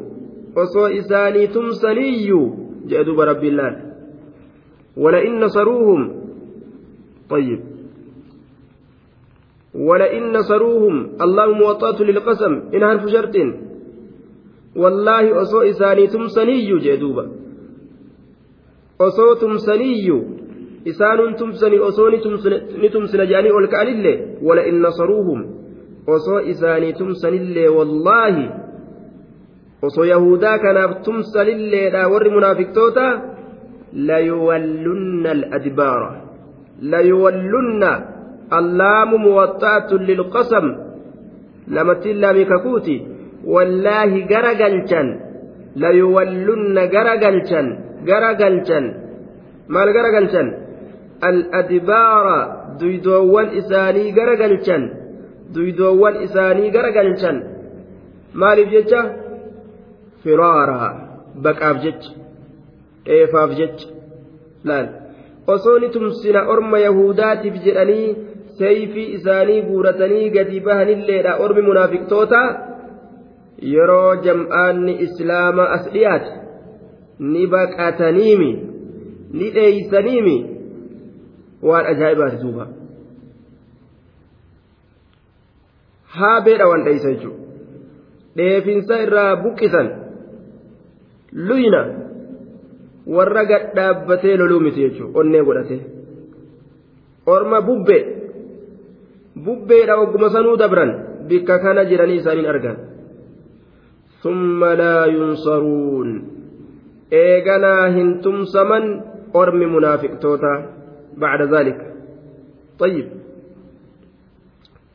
osoo 0.65 0.89
isaanii 1.01 1.47
tumsaniyyuu 1.59 2.47
jedhe 2.93 3.05
duba 3.11 3.25
rabbiin 3.33 3.57
in 4.97 5.41
nasaruuhum 5.41 6.21
طيب. 7.31 7.61
ولئن 9.75 10.33
نصروهم 10.33 11.23
الله 11.23 11.53
موطأة 11.53 12.03
للقسم 12.03 12.53
إن 12.75 12.81
حرف 12.87 13.07
شرط 13.07 13.35
والله 14.77 15.43
أصو 15.43 15.63
إساني 15.63 16.07
تمسني 16.07 16.79
جدوبا. 16.79 17.31
أصو 19.01 19.35
تمسني 19.35 20.23
إسان 20.89 21.37
تمسني 21.37 21.79
أصو 21.79 22.09
نتمسن 22.83 23.27
جاني 23.31 23.51
أولك 23.51 23.75
ألله 23.75 24.43
ولئن 24.43 24.83
نصروهم 24.83 25.41
أصو 26.09 26.39
إساني 26.39 26.93
تمسني 26.93 27.69
والله. 27.69 28.35
أصو 29.85 30.03
يهودا 30.05 30.57
كان 30.57 31.03
تمسني 31.03 31.91
لا 31.91 32.07
ور 32.07 32.25
منافقتوتا 32.37 33.30
ليولن 33.93 35.27
الأدبار. 35.27 36.03
ليولن 36.83 37.83
اللام 38.53 39.11
موطأة 39.15 39.91
للقسم. 39.93 40.67
لما 41.69 41.95
تلامي 41.95 42.45
ككوتي 42.45 43.07
والله 43.45 44.11
غرقلشن 44.31 45.07
ليولن 45.77 46.79
غرقلشن 46.79 47.67
غرقلشن 48.09 48.85
ما 49.69 49.81
غرقلشن 49.81 50.47
الأدبار. 51.25 52.27
ديدوان 52.81 53.47
إساني 53.59 54.05
غرقلشن 54.17 54.83
ديدوان 55.55 56.15
إساني 56.17 56.65
غرقلشن 56.75 57.37
maaliif 58.35 58.71
jecha 58.71 59.01
firaaraa 60.23 60.91
baqaaf 61.45 61.83
jecha 61.85 62.11
dheefaaf 63.05 63.51
jecha. 63.61 63.89
Laal. 64.65 64.89
Osoo 65.47 65.79
tumsina 65.93 66.47
orma 66.49 66.79
yahudaatiif 66.79 67.55
jedhanii 67.65 68.17
seeyfii 68.59 69.13
isaanii 69.19 69.63
guuratanii 69.63 70.31
gadi 70.31 70.61
bahanilleedha 70.61 71.37
ormi 71.45 71.63
munaafiqtoota? 71.63 72.41
Yeroo 73.75 74.17
jam'aanni 74.27 74.99
islaama 75.07 75.69
as 75.77 75.93
dhiyaate. 75.93 76.33
Ni 77.19 77.47
baqataniimi. 77.47 78.51
Ni 79.33 79.51
dheeysaniimi. 79.55 80.37
Waan 81.63 81.87
ajaa'ibaati 81.87 82.43
duuba. 82.43 82.67
Haa 86.19 86.41
beedha 86.41 86.69
waan 86.69 86.85
dheeysa 86.85 87.13
jechuudha 87.13 87.41
dheefinsa 88.37 89.03
irraa 89.05 89.37
buqqisan. 89.45 89.89
Luyna 91.33 91.83
warra 93.17 93.45
gad 93.51 93.65
dhaabbatee 93.77 94.37
loluu 94.41 94.61
miti 94.67 94.87
jechuudha 94.87 95.21
onnee 95.21 95.43
godhate 95.49 95.77
orma 97.35 97.61
bubbe 97.69 97.99
bubbeedha 99.45 100.01
ogguma 100.03 100.33
sanuu 100.35 100.57
dabran 100.63 100.93
bikka 101.29 101.59
kana 101.65 101.85
jiranii 101.91 102.21
isaaniin 102.23 102.51
argan 102.55 102.77
summa 104.23 104.75
laa 104.83 105.07
yunsaruun 105.17 106.11
eeganaa 107.23 107.87
hin 107.97 108.11
tumsaman 108.27 108.85
ormi 109.43 109.67
munaafiqtoota 109.77 110.53
bacda 111.21 111.45
ذلك 111.45 111.81
طيب 112.79 113.07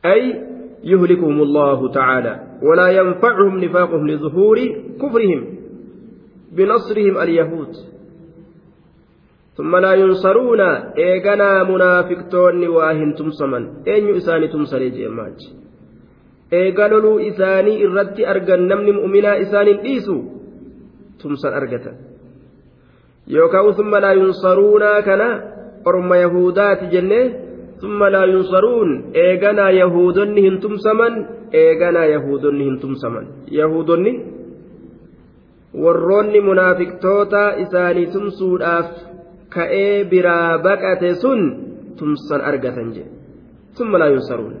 أي 0.04 0.22
يهلكهم 0.84 1.42
الله 1.42 1.92
تعالى 1.92 2.40
ولا 2.62 2.88
ينفعهم 2.88 3.64
نفاقهم 3.64 4.08
لظهور 4.08 4.58
كفرهم 5.02 5.40
بنصرهم 6.52 7.18
اليهود 7.18 7.76
ثم 9.57 9.75
لا 9.75 9.93
ينصرون 9.93 10.61
إيغنا 10.97 11.63
منافقتون 11.71 12.67
واهن 12.67 13.09
تمسمن 13.19 13.63
أين 13.87 14.15
إساني 14.15 14.47
تمسري 14.47 14.89
جيماج 14.95 15.39
إيغالولو 16.53 17.19
إساني 17.29 17.73
إردت 17.85 18.17
أرغن 18.31 18.61
نمني 18.69 18.91
مؤمنا 18.97 19.31
إساني 19.41 19.73
إيسو 19.89 20.17
تمسن 21.19 21.53
أرغتا 21.59 21.93
يوكاو 23.35 23.71
ثم 23.71 23.93
لا 24.03 24.11
ينصرون 24.21 24.83
كنا 25.07 25.29
أرم 25.87 26.11
يهودات 26.23 26.81
جنة 26.93 27.21
ثم 27.81 27.99
لا 28.15 28.23
ينصرون 28.33 28.89
إيغنا 29.15 29.65
يهودن 29.81 30.37
هن 30.45 30.55
تمسمن 30.63 31.13
إيغنا 31.59 32.01
يهودن 32.13 32.61
هن 32.67 32.75
تمسمن 32.83 33.25
يهودن 33.59 34.05
warroonni 35.83 36.39
munaafiqtoota 36.47 37.41
isaanii 37.63 38.07
tumsuudhaaf 38.13 38.87
ka'ee 39.54 40.04
biraa 40.10 40.58
baqate 40.66 41.10
sun 41.22 41.40
tumsan 41.98 42.40
argatan 42.50 42.88
jedhe 42.96 43.10
summa 43.78 43.96
laa 44.00 44.10
yunsaruun 44.14 44.54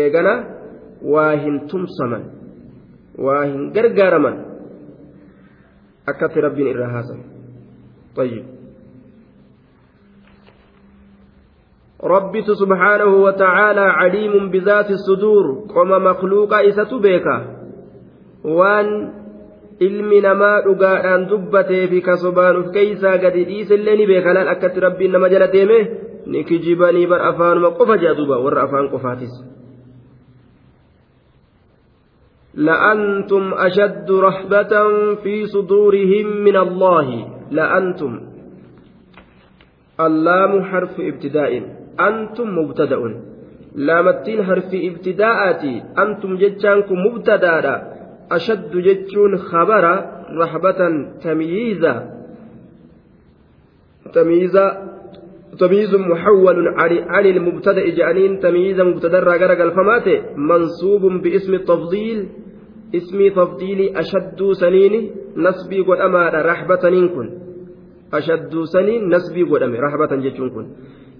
eegana 0.00 0.34
waa 1.12 1.32
hin 1.42 1.56
tumsaman 1.70 2.22
waa 3.24 3.42
hin 3.50 3.60
gargaaraman 3.76 4.36
akkatti 6.10 6.38
rabbiin 6.46 6.70
irraa 6.74 6.92
haasan 6.96 7.20
طيب 8.18 8.44
ربت 12.04 12.48
سبحانه 12.50 13.12
وتعالى 13.24 13.80
عليم 13.80 14.50
بذات 14.50 14.90
الصدور 14.90 15.44
قم 15.74 15.90
مخلوق 16.04 16.54
إسة 16.54 16.98
بيكا 16.98 17.36
وان 18.44 19.12
ilmi 19.86 20.20
namaa 20.20 20.56
dhugaadhaan 20.66 21.28
dubbatee 21.30 21.84
fi 21.92 22.00
kasobaan 22.08 22.56
uf 22.62 22.72
keeysaa 22.76 23.16
gadi 23.18 23.44
dhiisellee 23.50 23.96
ni 23.96 24.06
beekanaan 24.10 24.48
akkatti 24.54 24.80
rabbiin 24.86 25.12
nama 25.12 25.28
jala 25.34 25.52
deeme 25.54 25.78
ni 26.26 26.44
kijibanii 26.44 27.06
bar 27.12 27.22
afaanuma 27.30 27.70
qofa 27.78 27.96
jea 28.02 28.14
duuba 28.18 28.42
warra 28.44 28.68
afaan 28.68 28.92
qofaatis 28.96 29.34
لأنتم 32.54 33.54
أشد 33.54 34.10
رهبة 34.10 34.72
في 35.22 35.46
صدورهم 35.46 36.26
من 36.26 36.56
الله 36.56 37.08
لأنتم 37.50 38.20
اللام 40.00 40.62
حرف 40.64 41.00
ابتداء 41.00 41.52
أنتم 42.00 42.48
مبتدأ 42.58 43.00
لامتين 43.74 44.44
حرف 44.44 44.70
ابتداءاتي 44.74 45.82
أنتم 45.98 46.36
جتشانكم 46.36 46.94
مبتدأ 47.06 47.89
أشد 48.30 48.76
جتشون 48.76 49.36
خبر 49.36 49.84
رحبة 50.42 50.80
تمييزا 51.22 51.94
تمييزا 54.12 54.90
تمييز 55.58 55.94
محول 55.94 56.68
عن 57.08 57.26
المبتدأ 57.26 57.88
جانين 57.88 58.40
تمييزا 58.40 58.84
مبتدأ 58.84 59.18
راجع 59.18 59.52
الفمات 59.52 60.08
منصوب 60.36 61.02
باسم 61.22 61.54
التفضيل 61.54 62.28
اسم 62.94 63.28
تفضيل 63.28 63.96
أشد 63.96 64.52
سنين 64.52 65.10
نسبي 65.36 65.80
قد 65.80 65.98
رحبة 66.34 66.88
نكن 66.88 67.26
أشد 68.12 68.62
سنين 68.64 69.08
نسبي 69.08 69.42
قد 69.42 69.62
رحبة 69.62 70.16
جتشون 70.16 70.50
كن 70.50 70.66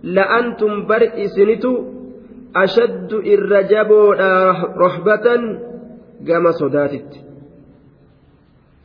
لأنتم 0.03 0.87
برء 0.87 1.17
سنتو 1.37 1.73
أشد 2.57 3.13
الرجب 3.13 3.91
رحبة 4.85 5.27
gama 6.29 6.53
sodaatitti. 6.53 7.19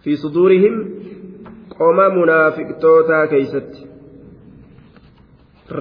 Fi 0.02 0.18
suduurihim 0.18 0.76
qoma 1.78 2.10
munaafiqtootaa 2.18 3.28
keeysatti 3.28 3.82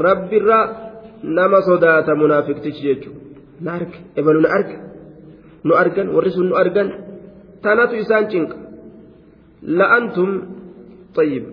rabbirra 0.04 0.58
nama 1.22 1.58
sodaata 1.68 2.14
munaafiqtichi 2.22 2.82
jechuun 2.88 3.16
na 3.60 3.70
arga 3.78 3.98
ebalu 4.16 4.40
na 4.44 4.48
arga 4.58 4.76
nu 5.64 5.72
argan 5.74 6.08
warri 6.14 6.30
sun 6.30 6.48
nu 6.48 6.56
argan 6.62 6.88
tanatu 7.62 7.96
isaan 7.96 8.28
cinqa. 8.32 8.56
La'antum 9.78 10.30
xayyib 11.16 11.44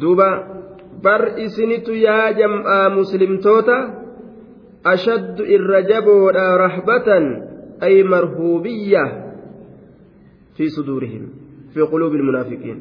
duuba 0.00 0.28
bar 1.04 1.22
isinitu 1.44 1.92
yaa 1.96 2.32
jam'aa 2.40 2.90
muslimtoota. 2.98 4.03
أشد 4.86 5.40
الرجب 5.40 6.08
رهبة 6.58 7.08
أي 7.82 8.02
مرهوبية 8.02 9.34
في 10.56 10.68
صدورهم 10.68 11.28
في 11.74 11.80
قلوب 11.80 12.12
المنافقين 12.14 12.80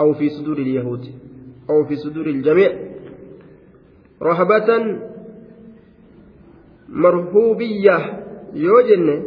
أو 0.00 0.12
في 0.12 0.28
صدور 0.28 0.58
اليهود 0.58 1.04
أو 1.70 1.84
في 1.84 1.96
صدور 1.96 2.26
الجميع. 2.26 2.72
رهبة 4.22 4.98
مرهوبية. 6.88 8.22
يوجن 8.54 9.22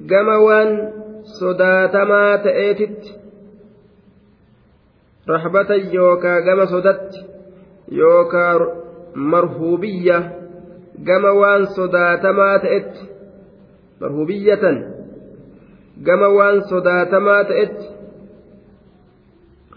جموان 0.00 0.92
صداتما 1.22 2.36
تأتت. 2.36 3.20
رهبة 5.28 5.74
يوكا 5.74 6.40
جم 6.40 6.64
صدت 6.64 7.30
yookaan 7.90 8.60
marhuubiyya 9.14 10.39
gama 11.08 11.32
waan 11.40 11.66
sodaatamaa 11.76 12.56
ta'etti 12.64 13.02
marhuubiyyatan 14.00 14.76
gama 16.08 16.28
waan 16.38 16.58
sodaatamaa 16.70 17.44
ta'etti 17.50 17.86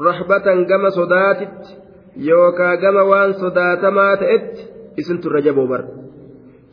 rahbatan 0.07 0.65
gama 0.71 0.89
sodaatitti 0.99 1.69
yookaan 2.29 2.77
gama 2.83 3.03
waan 3.11 3.33
sodaatamaa 3.43 4.17
ta'etti 4.23 4.61
isintu 5.01 5.27
irra 5.29 5.41
jaboo 5.47 5.67
bara 5.71 5.85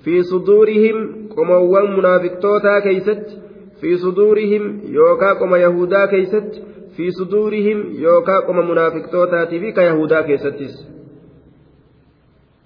fi 0.05 0.15
suduurihim 0.31 0.99
qomowwan 1.35 1.87
munaafiqtootaa 1.97 2.81
keeysatti 2.87 3.35
fi 3.81 3.99
suduurihim 4.05 4.65
yookaa 4.97 5.35
qoma 5.41 5.57
yahudaa 5.67 6.07
keeysatti 6.13 6.59
fi 6.97 7.13
suduurihim 7.19 7.79
yookaa 8.05 8.41
qoma 8.47 8.63
munaafiqtootaatii 8.71 9.61
fi 9.65 9.73
ka 9.77 9.83
yahudaa 9.91 10.23
keessattis 10.29 10.75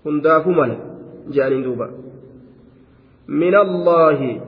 hundaafuu 0.05 0.55
mala 0.61 0.77
je'aniin 1.31 1.65
duuba 1.65 2.05
من 3.29 3.55
الله 3.55 4.41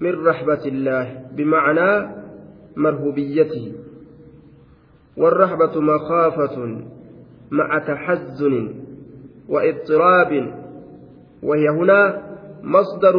من 0.00 0.26
رحمة 0.26 0.62
الله 0.66 1.22
بمعنى 1.36 1.90
مرهوبيته. 2.76 3.72
والرحمة 5.16 5.80
مخافة 5.80 6.78
مع 7.50 7.78
تحزن 7.78 8.74
واضطراب 9.48 10.54
وهي 11.42 11.68
هنا 11.68 12.22
مصدر 12.62 13.16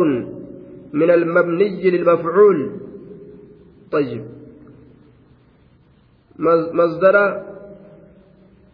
من 0.93 1.09
المبني 1.11 1.89
للمفعول. 1.91 2.71
طيب. 3.91 4.23
مصدر 6.73 7.43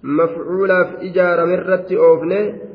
مفعولا 0.04 0.84
في 0.84 1.10
إجارة 1.10 1.46
مرة 1.46 1.88
أوفنه 1.92 2.69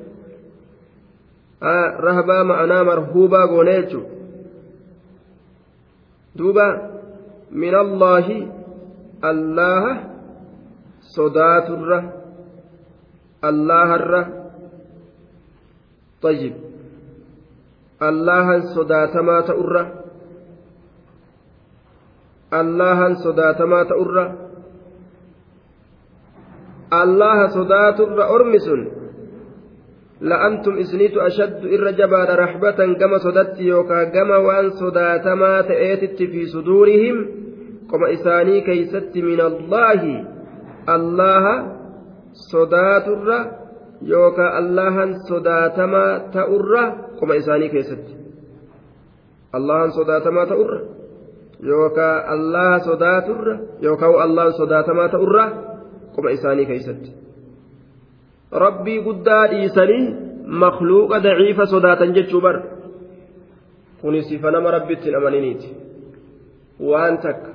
آه 1.62 2.42
معنا 2.42 2.82
مرهوبا 2.82 3.46
قونيتو 3.46 4.00
دوبا 6.36 6.90
من 7.52 7.74
الله 7.74 8.48
الله 9.24 10.00
صدات 11.00 11.70
الره 11.70 12.12
الله 13.44 13.94
الره 13.94 14.24
طيب 16.22 16.64
allahan 18.00 18.74
sodaatamaa 18.74 19.42
ta'urra 19.42 19.84
allahan 22.50 23.16
sodaatamaa 23.22 23.84
ta'urra 23.84 24.24
allaha 26.90 27.48
sodaaturra 27.54 28.28
ormi 28.36 28.60
sun 28.60 28.80
la'antum 30.30 30.78
isniitu 30.84 31.20
ashaddu 31.20 31.68
irra 31.76 31.92
jabaadha 32.00 32.36
raxbatan 32.36 32.96
gama 33.00 33.18
sodatti 33.26 33.68
yookaa 33.68 34.04
gama 34.16 34.38
waan 34.46 34.70
sodaatamaa 34.80 35.62
ta'eetitti 35.70 36.26
fi 36.32 36.46
suduurihim 36.54 37.16
qoma 37.90 38.08
isaanii 38.16 38.62
keeysatti 38.68 39.22
min 39.22 39.40
allaahi 39.50 40.14
allaha 40.96 41.54
sodaaturra 42.50 43.38
yookaa 44.14 44.50
allahan 44.60 45.14
sodaatamaa 45.28 46.10
ta'urra 46.36 46.84
qoma 47.20 47.34
isaanii 47.42 47.70
keessatti 47.74 48.12
allahan 49.52 49.92
sodaatamaa 49.98 50.46
ta'urra 50.46 50.80
yookaan 51.72 52.28
allaha 52.28 52.78
sodaaturra 52.88 53.54
yookaan 53.82 54.22
allahan 54.26 54.52
sodaatamaa 54.52 55.08
ta'urra 55.08 55.44
qoma 56.14 56.30
isaanii 56.30 56.66
keessatti 56.66 57.10
rabbii 58.54 58.98
guddaa 59.06 59.44
dhiisanii 59.52 60.04
makluuqa 60.62 61.20
daciifa 61.20 61.66
sodaatan 61.66 62.14
jechuu 62.16 62.40
bar. 62.40 62.56
Kunis 64.00 64.28
sifa 64.28 64.50
nama 64.50 64.70
rabbitti 64.70 65.08
hin 65.08 65.16
amaniniiti. 65.16 65.68
Waan 66.80 67.18
takka 67.18 67.50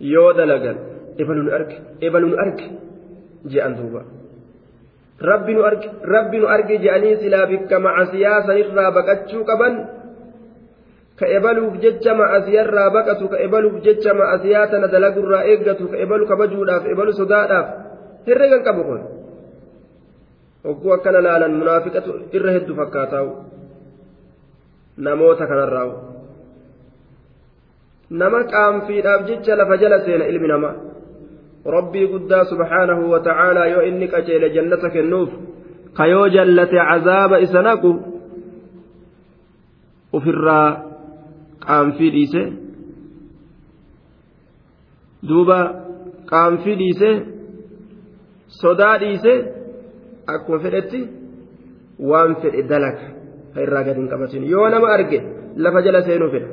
yoo 0.00 0.32
dalagan 0.36 0.76
ebaluun 1.18 1.48
arge 1.58 1.76
ebaluun 2.00 2.38
arge 2.44 2.66
je'an 3.48 3.76
duuba. 3.78 4.02
rabbi 5.20 5.52
nu 5.54 5.62
arge 5.64 5.88
rabbi 6.04 6.36
nu 6.38 6.46
arge 6.46 6.78
je'anii 6.78 7.16
silaa 7.20 7.46
bikka 7.46 7.80
macasiyaa 7.80 8.42
sanirraa 8.46 8.90
baqachuu 8.92 9.44
qaban 9.48 9.74
ka 11.18 11.26
ebaluuf 11.36 11.80
jecha 11.80 12.12
macasiyarraa 12.14 12.90
baqatu 12.92 13.28
ka 13.32 13.40
ebaluuf 13.40 13.80
jecha 13.80 14.12
macasiyaa 14.12 14.66
tana 14.68 14.88
dalagurraa 14.92 15.48
eeggatu 15.48 15.88
ka 15.88 15.96
ebalu 16.04 16.28
kabajuudhaaf 16.28 16.84
ebalu 16.92 17.12
sodaadhaaf 17.20 17.66
herregan 18.28 18.62
qabu 18.66 18.82
kun 18.84 19.00
hogguu 20.66 20.92
akkana 20.96 21.20
laalan 21.26 21.54
munaafiqatu 21.60 22.12
irra 22.36 22.50
heddu 22.56 22.72
fakkaataa'u. 22.80 23.30
Namoota 25.06 25.44
kanarraa'u. 25.50 25.92
Nama 28.20 28.40
qaanfiidhaaf 28.52 29.26
jecha 29.28 29.56
lafa 29.60 29.76
jala 29.82 29.98
seena 30.06 30.24
ilmi 30.32 30.48
namaa 30.48 30.74
rabbii 31.76 32.06
guddaa 32.12 32.44
subhaanahu 32.50 33.10
wa 33.12 33.20
ta'aalaa 33.28 33.66
yoo 33.74 33.82
inni 33.90 34.08
qaceele 34.14 34.50
jannata 34.56 34.90
kennuuf 34.96 35.30
kayoo 35.98 36.28
jallate 36.36 36.78
cazaaba 36.90 37.36
isa 37.46 37.62
naqu 37.68 37.90
ufirraa 40.18 40.68
qaanfii 41.66 42.10
dhiise. 42.16 42.42
Duuba 45.28 45.58
qaanfii 46.30 46.76
dhiise 46.80 47.10
sodaa 48.60 48.96
dhiise 49.02 49.34
akkuma 50.35 50.59
fedhetti 50.59 51.01
waan 52.11 52.35
fedhe 52.41 52.63
dalaga 52.71 53.07
ka 53.53 53.61
irraa 53.65 53.83
gadi 53.83 53.99
hin 54.01 54.09
qabatin 54.13 54.47
yoo 54.53 54.69
nama 54.69 54.87
arge 54.95 55.19
lafa 55.65 55.81
jala 55.87 56.01
seenuu 56.07 56.31
fedha 56.35 56.49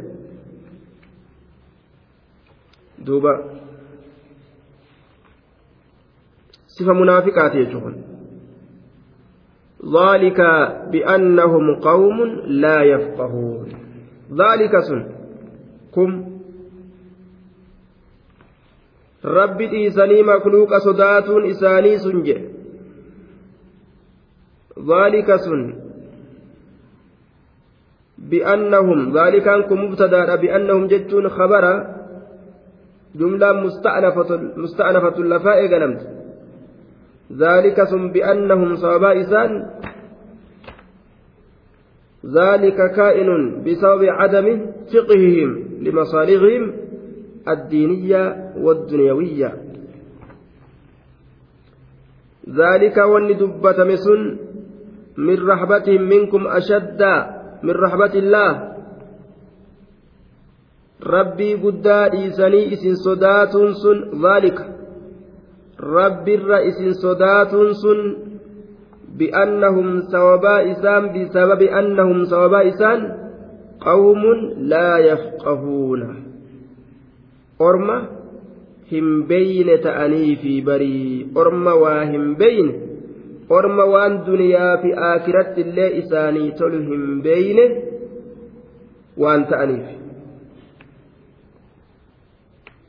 duuba 3.06 3.32
صفة 6.78 6.92
منافقات 6.92 7.54
يجهن 7.54 7.94
ذلك 9.98 10.40
بأنهم 10.92 11.74
قوم 11.74 12.18
لا 12.46 12.82
يفقهون 12.82 13.68
ذلك 14.40 14.78
سن 14.88 15.00
كم 15.94 16.10
رب 19.24 19.60
إيساني 19.60 20.22
مخلوق 20.22 20.78
صدات 20.78 21.28
إساني 21.30 21.98
سنج 21.98 22.28
ذلك 24.83 25.35
سن. 25.35 25.75
بأنهم 28.17 29.17
ذلك 29.17 29.47
أنكم 29.47 29.83
مبتدأ 29.83 30.35
بأنهم 30.35 30.87
جتون 30.87 31.29
خبر. 31.29 31.65
جملة 33.15 33.53
مستأنفة 33.53 34.29
مستأنفة 34.57 35.23
لفاء 35.23 35.73
قلمت 35.73 36.01
ذلك 37.37 37.83
ثم 37.83 38.07
بأنهم 38.07 38.75
صوابا 38.75 39.13
ذلك 42.25 42.91
كائن 42.95 43.63
بسبب 43.63 44.03
عدم 44.03 44.65
فقههم 44.93 45.49
لمصالحهم 45.81 46.73
الدينية 47.47 48.53
والدنيوية. 48.57 49.53
ذلك 52.49 52.97
والندبة 52.97 53.83
مسن. 53.83 54.37
من 55.17 55.47
رحبتهم 55.47 56.01
منكم 56.01 56.47
أشد 56.47 57.01
من 57.63 57.71
رحبة 57.71 58.13
الله 58.13 58.73
ربي 61.03 61.53
قدا 61.53 62.13
إيساني 62.13 62.73
إسن 62.73 62.95
صدات 62.95 63.53
سن 63.53 63.97
ذلك 64.25 64.59
sodaatuun 67.01 67.69
sun 67.75 67.99
bi'annahum 69.19 70.07
sababaa 70.07 70.63
isaan 70.71 71.11
bisababi 71.11 71.67
annahum 71.69 72.23
sababaa 72.25 72.65
isaan 72.71 73.01
qawmun 73.83 74.69
laa 74.71 74.97
yafqahuuna 75.03 76.09
orma 77.59 77.97
hin 78.87 79.27
beyne 79.27 79.77
ta'anii 79.83 80.39
fi 80.41 80.61
barii 80.61 81.35
orma 81.35 81.75
waa 81.75 82.05
hin 82.07 82.35
beyne 82.39 82.92
orma 83.49 83.85
waan 83.85 84.25
duniyaa 84.25 84.77
fi 84.77 84.93
aakiratti 85.09 85.61
illee 85.61 85.89
isaanii 86.01 86.51
tolu 86.51 86.79
hin 86.89 87.21
beyne 87.23 87.65
waan 89.23 89.45
ta'aniif. 89.51 89.85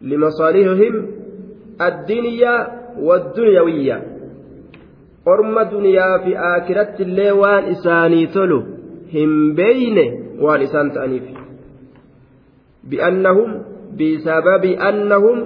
Limasaalihihim 0.01 0.97
addiniyaa 1.79 2.61
wadduniyawiyya 3.09 3.97
orma 5.27 5.65
duniyaa 5.71 6.19
fi 6.25 6.37
aakiratti 6.37 7.03
illee 7.03 7.33
waan 7.33 7.69
isaanii 7.75 8.27
tolu 8.27 8.59
hin 9.13 9.55
beeyne 9.57 10.05
waan 10.47 10.63
isaan 10.63 10.91
ta'aniif. 10.91 11.25
Bi'annahum 12.91 13.51
bisababi 13.97 14.77
annahum 14.91 15.39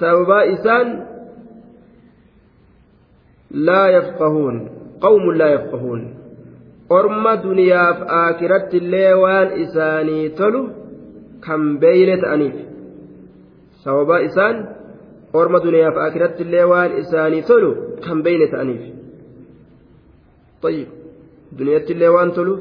sababaa 0.00 0.42
isaan 0.54 1.11
qawmun 5.02 5.38
laa 5.40 5.50
yafqahuun 5.56 6.02
orma 6.98 7.32
duniyaaf 7.44 7.98
aakiratti 8.20 8.76
illee 8.82 9.12
waan 9.22 9.48
isaanii 9.64 10.28
tolu 10.40 10.62
kan 11.46 11.62
beeyne 11.82 12.16
ta'aniif 12.24 12.56
sababa 13.84 14.16
isaan 14.28 14.56
orma 15.40 15.58
duniyaaf 15.66 15.96
aakiratti 16.04 16.42
illee 16.46 16.66
waan 16.72 16.98
isaanii 17.02 17.42
tolu 17.52 17.70
kan 18.06 18.18
beeyne 18.28 18.48
ta'aniif 18.56 18.82
طيب 20.62 20.88
toluuf 22.34 22.60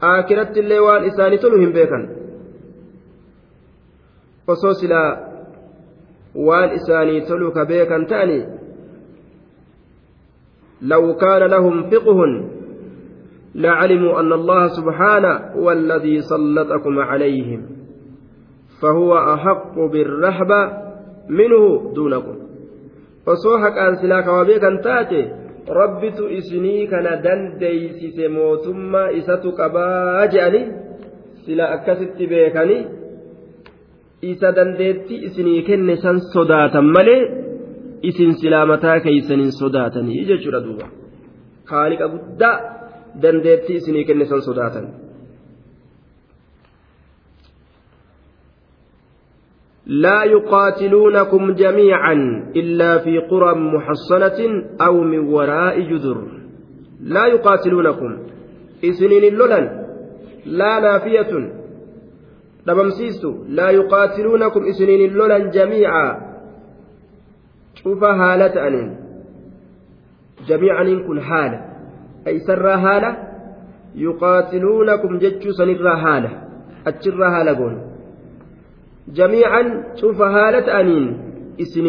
aakiratti 0.00 0.60
illee 0.60 0.80
waan 0.86 1.04
isaanii 1.04 1.38
tolu 1.38 1.58
hin 1.60 1.72
beekan 1.72 2.04
osoo 4.48 4.74
silaa 4.80 5.10
waan 6.48 6.74
isaanii 6.78 7.20
tolu 7.28 7.52
ka 7.56 7.64
beekan 7.72 8.06
ta'anii 8.06 8.42
لو 10.82 11.14
كان 11.14 11.42
لهم 11.50 11.90
فقه 11.90 12.18
لعلموا 13.54 14.20
أن 14.20 14.32
الله 14.32 14.66
سبحانه 14.68 15.34
هو 15.56 15.72
الذي 15.72 16.20
سلطكم 16.20 16.98
عليهم 16.98 17.62
فهو 18.82 19.18
أحق 19.18 19.78
بالرهبة 19.92 20.72
منه 21.28 21.92
دونكم 21.94 22.34
وصوحك 23.26 23.78
أن 23.78 23.94
سلاك 23.94 24.28
وبيكا 24.28 24.80
تاتي 24.84 25.44
rabbitu 25.68 26.28
isinii 26.28 26.86
kana 26.86 27.16
dandeeysise 27.16 28.28
mootummaa 28.28 29.10
isatu 29.10 29.52
qabaa 29.52 30.26
je'anii 30.26 30.66
sila 31.44 31.70
akkasitti 31.76 32.26
beekanii 32.26 32.84
isa 34.32 34.52
dandeettii 34.56 35.24
isinii 35.28 35.62
kenne 35.62 35.96
san 35.96 36.20
sodaatan 36.34 36.84
malee 36.96 37.22
isin 38.09 38.33
silaa 38.41 38.65
mataa 38.71 38.99
keeysaniin 39.05 39.51
sodaatanii 39.61 40.25
jechuudha 40.31 40.65
duuba 40.65 40.87
kaaliqa 41.71 42.11
guddaa 42.15 42.55
dandeettii 43.21 43.79
isinii 43.81 44.07
kenne 44.09 44.25
san 44.31 44.41
sodaatan 44.49 44.89
لا 49.89 50.23
يقاتلونكم 50.23 51.53
جميعا 51.53 52.13
إلا 52.55 52.97
في 52.97 53.17
قرى 53.19 53.55
محصنة 53.55 54.39
أو 54.81 55.01
من 55.01 55.19
وراء 55.19 55.81
جذر 55.81 56.17
لا 57.01 57.25
يقاتلونكم 57.25 58.17
إسنين 58.85 59.23
اللولن 59.23 59.65
لا 60.45 60.79
نافية 60.79 61.31
دبمسيس 62.67 63.25
لا 63.47 63.69
يقاتلونكم 63.69 64.61
إسنين 64.65 65.09
اللولن 65.09 65.49
جميعا 65.49 66.29
شوف 67.74 68.04
هالة 68.04 68.66
أنين 68.66 68.96
جميعا 70.48 70.84
كن 71.06 71.20
حالة 71.20 71.58
أي 72.26 72.38
سر 72.38 72.68
هالة 72.68 73.16
يقاتلونكم 73.94 75.18
جتشو 75.18 75.50
سنر 75.50 75.88
هالة 75.88 76.30
أتشر 76.86 77.24
هالة 77.24 77.52
قول 77.58 77.74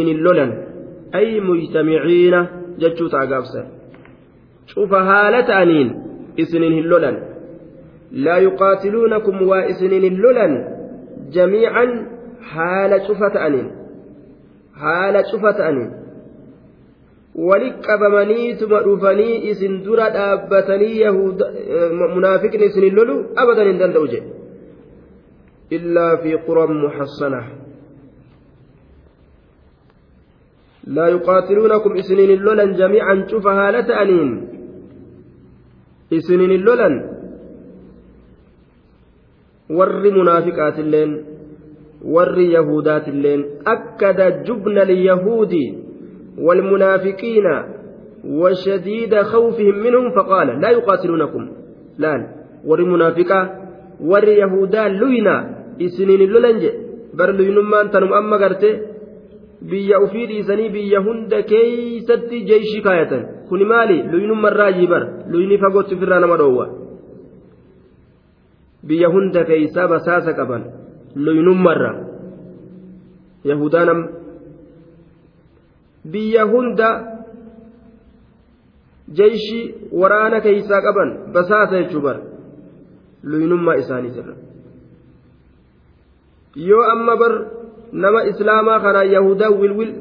hin 0.08 0.20
lolan 0.26 0.52
ay 1.14 1.40
mujtamiciina 1.40 2.40
jechuu 2.78 3.10
ta'a 3.10 3.26
gaafsan 3.28 3.66
cufa 4.74 5.00
haala 5.10 5.44
ta'aniin 5.44 5.90
isiniin 6.44 6.74
hin 6.74 6.90
lolan 6.90 7.18
laa 8.26 8.40
yuqaatiluunakum 8.48 9.48
waa 9.50 9.64
isiniin 9.74 10.04
hin 10.08 10.22
lolan 10.26 10.54
jamiican 11.38 11.92
haala 12.54 13.00
cufa 13.08 13.30
ta'aniin 13.38 13.68
haala 14.82 15.24
cufa 15.32 15.52
ta'aniin 15.60 15.92
wali 17.50 17.70
qabamaniituma 17.88 18.80
dhufanii 18.88 19.36
isin 19.52 19.84
dura 19.86 20.10
dhaabbatanii 20.16 21.12
munaafiqni 22.16 22.66
isin 22.72 22.84
hin 22.88 22.96
lolu 23.00 23.16
abadan 23.36 23.68
hin 23.72 23.80
danda'u 23.84 24.08
jedhe 24.16 24.36
إلا 25.72 26.16
في 26.22 26.34
قرى 26.46 26.66
محصنة 26.68 27.42
لا 30.88 31.08
يقاتلونكم 31.08 31.92
إسنين 31.98 32.30
اللولا 32.30 32.66
جميعا 32.66 33.28
شوف 33.32 33.48
هالة 33.48 34.02
أنين 34.02 34.30
إسنين 36.14 36.52
اللولا 36.52 36.90
ور 39.70 39.90
منافقات 40.12 40.80
اللين 40.80 41.12
ور 41.14 41.35
يهودات 42.38 43.08
اللين 43.08 43.46
أكد 43.68 44.44
جبن 44.44 44.78
اليهود 44.78 45.54
والمنافقين 46.38 47.48
وشديد 48.26 49.22
خوفهم 49.22 49.76
منهم 49.76 50.12
فقال 50.12 50.48
لا 50.62 50.70
يقاتلونكم 50.70 51.50
لا 51.98 52.28
ور 52.66 52.86
منافقة 52.86 53.40
ور 54.02 54.28
يهودا 54.28 54.88
لوينا 54.88 55.56
isiniin 55.80 56.32
lolan 56.34 56.58
jedhe 56.64 56.80
bar 57.18 57.30
luynummaan 57.36 57.90
tanum 57.92 58.14
amma 58.20 58.38
garte 58.44 58.70
biyya 59.70 60.00
ufii 60.06 60.28
dhiisanii 60.30 60.70
biyya 60.76 61.00
hunda 61.08 61.42
keeysatti 61.52 62.38
jeeshii 62.50 62.82
kaayatan 62.86 63.24
kuni 63.50 63.66
maali 63.72 63.98
luynummarraa 64.12 64.72
jibar 64.78 65.04
luyni 65.32 65.58
fagootti 65.64 65.96
ofirraa 65.96 66.20
nama 66.24 66.38
dhoowwa 66.42 66.66
biyya 68.88 69.10
hunda 69.16 69.44
keeysaa 69.50 69.88
basaasa 69.94 70.34
qaban 70.40 70.64
luynummarra 71.16 71.92
yahudaanam 73.50 74.00
biyya 76.12 76.44
hunda 76.52 76.90
jeeshii 79.18 79.64
waraana 80.02 80.42
keeysaa 80.46 80.82
qaban 80.88 81.10
basaasa 81.34 81.76
jechuu 81.82 82.02
bar 82.08 82.18
luynummaa 83.32 83.76
isaaniitirra 83.84 84.34
yoo 86.70 86.84
amma 86.94 87.16
bar 87.22 87.34
nama 88.04 88.20
islaamaa 88.32 88.80
kanaa 88.86 89.04
yahudaa 89.16 89.52
wilwil 89.62 89.92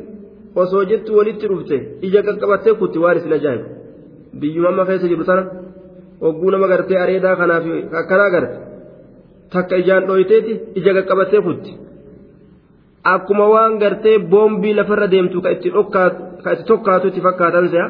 osoo 0.62 0.84
jettu 0.90 1.16
walitti 1.18 1.46
dhufte 1.50 1.76
ija 2.06 2.20
qaqqabattee 2.26 2.74
kutti 2.80 2.98
waan 3.04 3.16
isin 3.18 3.32
ajaa'ibu. 3.38 3.68
Biyyuma 4.40 4.68
amma 4.68 4.84
keessa 4.88 5.08
jiru 5.08 5.24
sana 5.30 5.42
hogguu 6.20 6.50
nama 6.50 6.66
gartee 6.72 6.98
areedaa 7.04 7.36
kanaaf 7.40 7.64
akkanaa 8.00 8.30
garte 8.34 8.56
takka 9.54 9.76
ijaan 9.82 10.06
dhoyteeti 10.08 10.52
ija 10.78 10.92
qaqqabattee 10.98 11.42
futti. 11.46 11.72
Akkuma 13.14 13.46
waan 13.54 13.78
gartee 13.82 14.18
boombii 14.32 14.74
lafarra 14.78 15.06
deemtu 15.12 15.38
ka 15.44 15.50
itti 15.54 15.68
tokkaatu 16.70 17.06
itti 17.08 17.20
fakkaatan 17.26 17.66
se'a. 17.72 17.86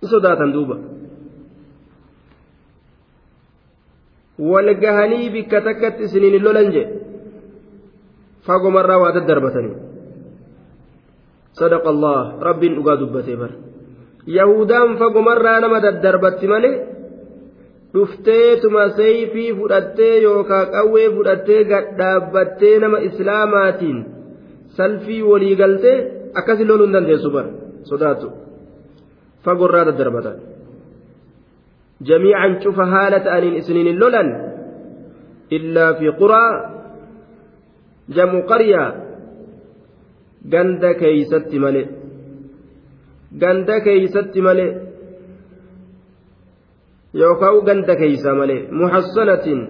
Ni 0.00 0.06
sodaatan 0.12 0.50
duuba. 0.54 0.76
Wal 4.50 4.68
gahanii 4.82 5.30
bikka 5.34 5.58
takkatti 5.66 6.02
isiniin 6.08 6.42
lolan 6.44 6.68
jedhe 6.74 6.94
fagomarraa 8.46 8.98
waa 9.02 9.14
daddarbatanii. 9.16 9.76
Sadaqa 11.58 11.88
allah 11.94 12.18
rabbiin 12.40 12.74
dhugaa 12.76 12.96
dubbatee 13.00 13.36
bara. 13.36 13.54
Yahudaan 14.26 14.96
fagomarraa 14.98 15.60
nama 15.60 15.78
daddarbatti 15.86 16.46
malee 16.52 16.91
dhuftee 17.94 18.56
tuma 18.62 18.84
seeyfii 18.98 19.50
fudhattee 19.58 20.14
yookaan 20.22 20.66
qawwee 20.74 21.08
fudhattee 21.16 21.64
gadhaabbattee 21.72 22.78
nama 22.84 22.98
islaamaatiin 23.08 23.98
salfii 24.76 25.22
walii 25.30 25.56
galtee 25.62 25.96
akkasii 26.38 26.68
loluu 26.68 26.86
hin 26.86 26.94
dandeessu 26.96 27.30
bara. 27.30 27.50
Sodaatu. 27.90 28.26
Fagorraa 29.44 29.84
daddarbatan. 29.88 30.36
Jamiican 32.08 32.52
cufa 32.62 32.86
haala 32.92 33.18
ta'aniin 33.26 33.56
isiniin 33.60 33.86
hin 33.90 34.00
lolan 34.00 34.28
illaa 35.56 35.90
fi 35.98 36.06
quraa 36.20 36.50
jamu 38.16 38.38
qaryaa 38.50 38.88
ganda 40.52 40.90
keeysatti 41.00 41.58
malee 41.64 41.86
ganda 43.42 43.76
keeysatti 43.86 44.40
malee 44.46 44.70
yookaan 47.20 47.64
ganda 47.66 47.96
keeysaa 47.96 48.34
malee 48.34 48.60
muhassanatiin 48.80 49.62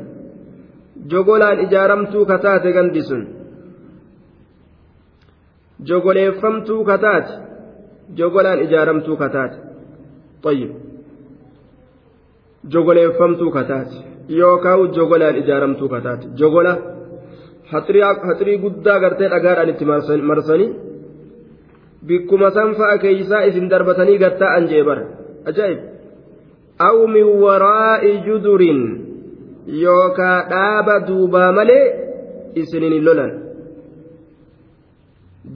jogolaan 1.11 1.61
ijaaramtuu 1.65 2.25
kataate 2.27 2.73
gandi 2.73 3.03
sun 3.09 3.23
jogoleeffamtuu 5.89 6.85
kataate 6.85 7.33
jogolaan 8.17 8.61
ijaaramtuu 8.63 9.17
kataate. 9.17 9.57
Xayyib 10.43 10.71
jogoleeffamtuu 12.73 13.51
kataate 13.51 13.97
yookaan 14.39 14.95
jogolaan 14.97 15.37
ijaaramtuu 15.37 15.89
kataate. 15.89 16.27
Jogola 16.37 16.77
haxirii 17.71 18.59
guddaa 18.59 19.01
gartee 19.01 19.31
dhagaadhaan 19.31 19.69
itti 19.69 19.85
marsanii 20.31 20.71
bikkuma 22.07 22.51
san 22.51 22.75
fa'a 22.75 22.99
keeysaa 22.99 23.43
isin 23.43 23.71
darbatanii 23.71 24.19
gattaa 24.19 24.59
jee 24.71 24.85
bara. 24.85 25.05
Ajaa'ib. 25.49 25.92
Aw 26.89 26.97
min 27.15 27.27
waraa'i 27.45 28.13
judurin 28.27 28.81
yookaa 29.85 30.39
dhaaba 30.53 30.95
duubaa 31.09 31.51
malee 31.59 31.85
isinin 32.63 32.97
lolan 33.09 33.33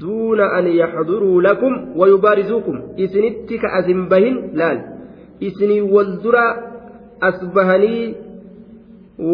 duuna 0.01 0.45
an 0.59 0.67
yaxduruu 0.83 1.41
lakum 1.49 1.75
wayubaarizuukum 2.01 2.77
isinitti 3.05 3.59
ka 3.63 3.69
asin 3.79 4.01
bahin 4.13 4.37
laal 4.61 4.79
isinii 5.49 5.83
wal 5.95 6.13
dura 6.23 6.47
as 7.29 7.39
bahanii 7.57 8.15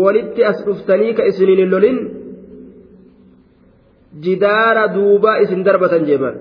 walitti 0.03 0.45
as 0.51 0.59
dhuftanii 0.67 1.15
ka 1.19 1.29
isiniin 1.31 1.63
hin 1.63 1.71
lolin 1.75 1.99
jidaara 4.25 4.85
duubaa 4.97 5.39
isin 5.45 5.65
darbatan 5.69 6.05
jeeman 6.09 6.37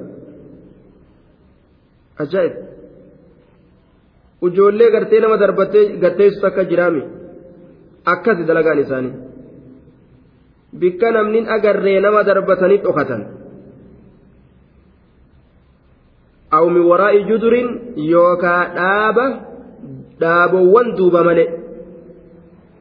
ajaa'ib 2.23 2.53
ijoollee 4.47 4.91
gartee 4.91 5.19
nama 5.21 5.37
darbattee 5.37 5.85
gatteessu 6.03 6.45
akka 6.47 6.63
jiraami 6.69 7.01
akkasi 8.05 8.43
dalagaan 8.47 8.79
isaanii. 8.79 9.13
Bikka 10.79 11.11
namni 11.11 11.39
agarree 11.55 11.99
nama 12.01 12.23
darbatanii 12.23 12.81
dhokatan. 12.83 13.21
Aw 16.51 16.65
min 16.69 16.83
waraa'i 16.91 17.25
judurin 17.29 17.67
yookaa 17.95 18.61
dhaaba 18.77 19.25
dhaabowwan 20.21 20.87
duuba 20.97 21.23
malee. 21.23 21.49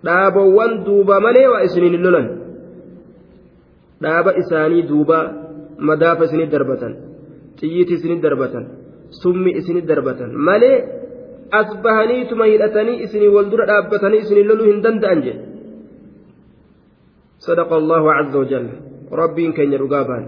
Dhaabowwan 0.05 0.85
duuba 0.87 1.21
malee 1.21 1.47
waa 1.53 1.63
isiniin 1.67 2.03
lolan. 2.05 2.27
Dhaaba 4.03 4.31
isaanii 4.43 4.89
duuba 4.91 5.19
madaafa 5.79 6.25
isinit 6.25 6.51
darbatan. 6.51 6.93
Xiyyiiti 7.59 7.95
isinit 7.95 8.23
darbatan. 8.23 8.65
Summi 9.23 9.51
isinit 9.61 9.87
darbatan. 9.91 10.31
Malee 10.49 11.00
as 11.51 11.69
bahaniituma 11.85 12.45
hidhatanii 12.53 13.03
isinii 13.05 13.31
wal 13.37 13.49
dura 13.53 13.67
dhaabbatanii 13.71 14.21
isinii 14.25 14.45
loluu 14.51 14.69
hin 14.73 14.83
danda'an 14.89 15.23
jedhe 15.29 15.49
صدق 17.41 17.73
الله 17.73 18.13
عز 18.13 18.35
وجل 18.37 18.67
ربي 19.13 19.53
كن 19.57 19.73
رقابان 19.75 20.25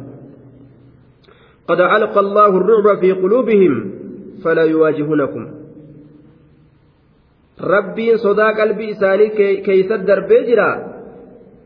قد 1.69 1.81
علق 1.81 2.15
الله 2.19 2.51
الرعب 2.61 2.99
في 3.01 3.13
قلوبهم 3.13 3.75
فلا 4.45 4.65
يواجهونكم 4.65 5.43
ربي 7.61 8.09
صدا 8.17 8.49
قلبي 8.61 8.91
إساني 8.91 9.27
كيس 9.61 9.91
الدربي 9.93 10.39
جرا 10.49 10.71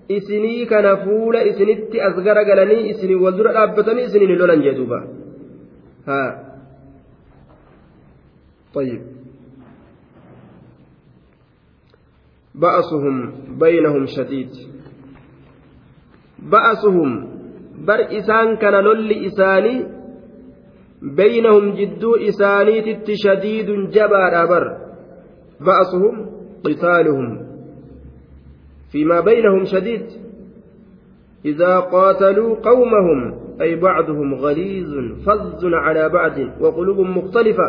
isinii 0.06 0.66
kana 0.70 0.96
fuula 1.02 1.42
isinitti 1.50 1.98
as 2.00 2.14
garagalanii 2.26 2.90
isinii 2.90 3.18
wal 3.22 3.34
dura 3.38 3.52
dhaabbatanii 3.56 4.04
isinii 4.06 4.26
ni 4.30 4.36
lolan 4.38 4.62
jee 4.62 4.74
duuba 4.78 4.98
haa 6.06 6.30
طيب 8.74 9.00
بأسهم 12.56 13.32
بينهم 13.58 14.06
شديد. 14.06 14.50
بأسهم 16.38 17.28
بر 17.86 18.18
إسان 18.18 18.56
كان 18.56 18.74
لل 18.74 19.26
إساني 19.26 19.86
بينهم 21.02 21.70
جدو 21.70 22.16
إساني 22.16 22.94
تت 22.94 23.10
شديد 23.14 23.66
جبار 23.90 24.46
بر 24.46 24.64
بأسهم 25.60 26.30
قتالهم. 26.64 27.46
فيما 28.92 29.20
بينهم 29.20 29.64
شديد. 29.64 30.06
إذا 31.44 31.80
قاتلوا 31.80 32.56
قومهم 32.56 33.38
أي 33.60 33.76
بعضهم 33.76 34.34
غليظ 34.34 34.92
فظ 35.26 35.64
على 35.64 36.08
بعض 36.08 36.38
وقلوب 36.60 37.00
مختلفة 37.00 37.68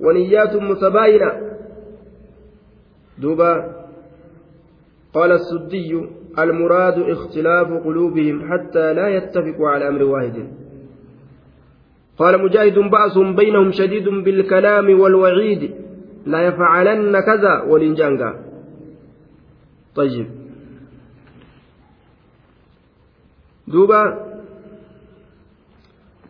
ونيات 0.00 0.56
متباينة. 0.56 1.32
دوبا 3.18 3.78
قال 5.14 5.32
السدي 5.32 6.08
المراد 6.38 6.98
اختلاف 6.98 7.68
قلوبهم 7.84 8.52
حتى 8.52 8.92
لا 8.92 9.08
يتفقوا 9.08 9.68
على 9.68 9.88
أمر 9.88 10.02
واحد. 10.02 10.36
قال 12.18 12.42
مجاهد 12.44 12.78
بأس 12.78 13.18
بينهم 13.18 13.70
شديد 13.70 14.08
بالكلام 14.08 15.00
والوعيد 15.00 15.74
لا 16.26 16.40
يفعلن 16.42 17.20
كذا 17.20 17.62
ولنجانجا 17.62 18.30
طيب. 19.94 20.26
دوبا 23.68 24.28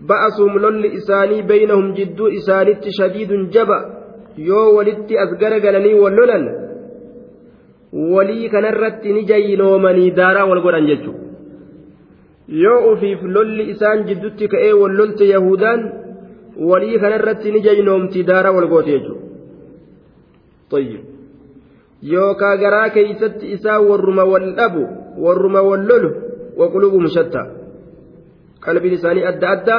بأسهم 0.00 0.58
لل 0.58 0.86
إساني 0.86 1.42
بينهم 1.42 1.94
جدو 1.94 2.26
إسانيت 2.26 2.84
شديد 2.88 3.50
جبا 3.50 3.78
يو 4.38 4.78
ولدت 4.78 5.10
أسقر 5.12 5.52
قلني 5.64 5.94
walii 7.92 8.48
kanarratti 8.48 9.12
ni 9.12 9.24
jayinoomanii 9.24 10.10
daaraa 10.10 10.46
wal 10.46 10.60
godhan 10.60 10.86
jechuudha 10.86 11.26
yoo 12.48 12.92
ufiif 12.92 13.22
lolli 13.22 13.70
isaan 13.70 14.04
jidduutti 14.08 14.48
ka'ee 14.48 14.72
wal 14.72 14.96
lolte 15.00 15.28
yahudaan 15.28 15.80
walii 16.70 16.98
kanarratti 16.98 17.52
ni 17.52 17.60
jayinoomti 17.60 18.26
daaraa 18.30 18.52
wal 18.52 18.68
goote 18.68 18.90
jechuudha 18.96 19.24
yookaa 22.02 22.56
garaa 22.56 22.88
keeysatti 22.90 23.52
isaa 23.52 23.80
warruma 23.80 24.24
wal 24.24 24.48
dhabu 24.60 24.86
warruma 25.24 25.62
wal 25.62 25.86
lolu 25.92 26.10
waqulubuhum 26.58 27.02
mushatta 27.08 27.46
qalbiin 28.60 28.94
isaanii 28.94 29.26
adda 29.32 29.50
adda 29.56 29.76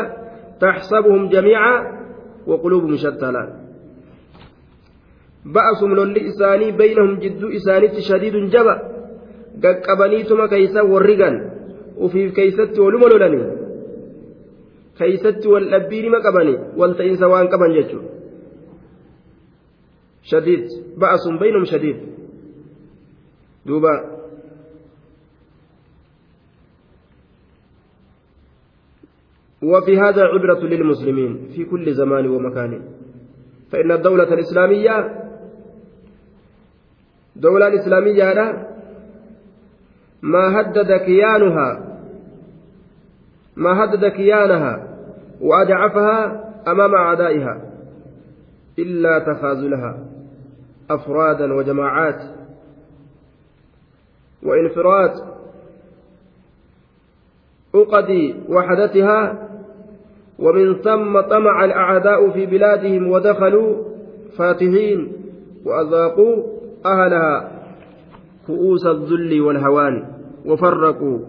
taxsabuhum 0.60 1.30
jamiica 1.30 1.72
waqulubuhum 2.48 2.98
shatta 2.98 3.32
laal. 3.32 3.59
Ba'asum 5.56 5.96
lolli 6.00 6.22
isaanii 6.32 6.72
beynahum 6.82 7.16
jidduu 7.24 7.50
isaanitti 7.60 8.02
shadiidun 8.10 8.52
jaba 8.56 8.76
gaqqabaniituma 9.64 10.46
keeysa 10.54 10.84
warrigan 10.92 11.36
ufiif 12.06 12.30
keeysatti 12.38 12.86
waluma 12.86 13.08
lolanii 13.14 13.48
keeysatti 15.00 15.48
wal 15.54 15.68
dhabbiinima 15.74 16.20
qabanii 16.28 16.58
wal 16.80 16.94
ta'insa 17.02 17.26
waan 17.34 17.52
qaban 17.56 17.76
jechuudha 17.80 18.18
شديد 20.30 20.68
بأس 20.98 21.28
بينهم 21.40 21.66
شديد 21.66 21.98
دوبا 23.66 24.20
وفي 29.62 30.00
هذا 30.00 30.24
عبرة 30.24 30.60
للمسلمين 30.60 31.48
في 31.56 31.66
كل 31.66 31.94
زمان 31.94 32.28
ومكان 32.28 32.82
فإن 33.72 33.92
الدولة 33.92 34.34
الإسلامية 34.34 35.29
دولة 37.40 37.68
الإسلامية 37.68 38.34
ما 40.22 40.62
هدد 40.62 40.92
كيانها. 40.92 41.98
ما 43.56 43.84
هدد 43.84 44.06
كيانها. 44.06 44.88
وأضعفها 45.42 46.50
أمام 46.68 46.96
أعدائها. 46.96 47.62
إلا 48.80 49.20
تخاذلها. 49.20 49.98
أفرادا 50.92 51.54
وجماعات. 51.54 52.22
وانفراد. 54.44 55.12
عقد 57.76 58.36
وحدتها. 58.50 59.50
ومن 60.40 60.76
ثم 60.76 61.22
طمع 61.22 61.66
الأعداء 61.66 62.30
في 62.32 62.46
بلادهم 62.46 63.08
ودخلوا 63.08 63.84
فاتحين. 64.38 65.12
وأذاقوا 65.66 66.59
أهلها 66.86 67.52
كؤوس 68.48 68.86
الذل 68.86 69.42
والهوان 69.42 70.08
وفرقوا 70.46 71.20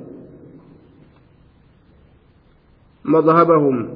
مذهبهم 3.05 3.89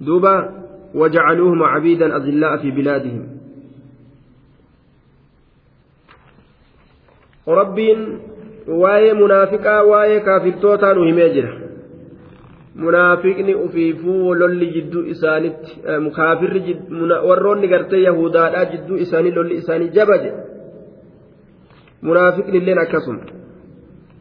دبا 0.00 0.64
وجعلوهم 0.94 1.62
عبيدا 1.62 2.16
أذلاء 2.16 2.56
في 2.56 2.70
بلادهم 2.70 3.26
ربين 7.48 8.18
واي 8.68 9.14
منافقا 9.14 9.80
واي 9.80 10.20
كافرتوتا 10.20 10.92
نهمي 10.92 11.28
جرا 11.28 11.64
munaafiqni 12.74 13.54
ufiifuu 13.54 14.34
lolli 14.34 14.66
jidduu 14.66 15.04
isaanitti 15.06 15.76
kaafirri 16.16 16.76
warroonni 17.28 17.68
gartee 17.68 18.02
yahudaadhaa 18.02 18.64
jidduu 18.64 18.96
isaanii 18.96 19.30
lolli 19.30 19.58
isaanii 19.62 19.88
jabaje 19.88 20.32
munaafiqni 22.06 22.56
illeen 22.60 22.80
akkasuma. 22.84 23.22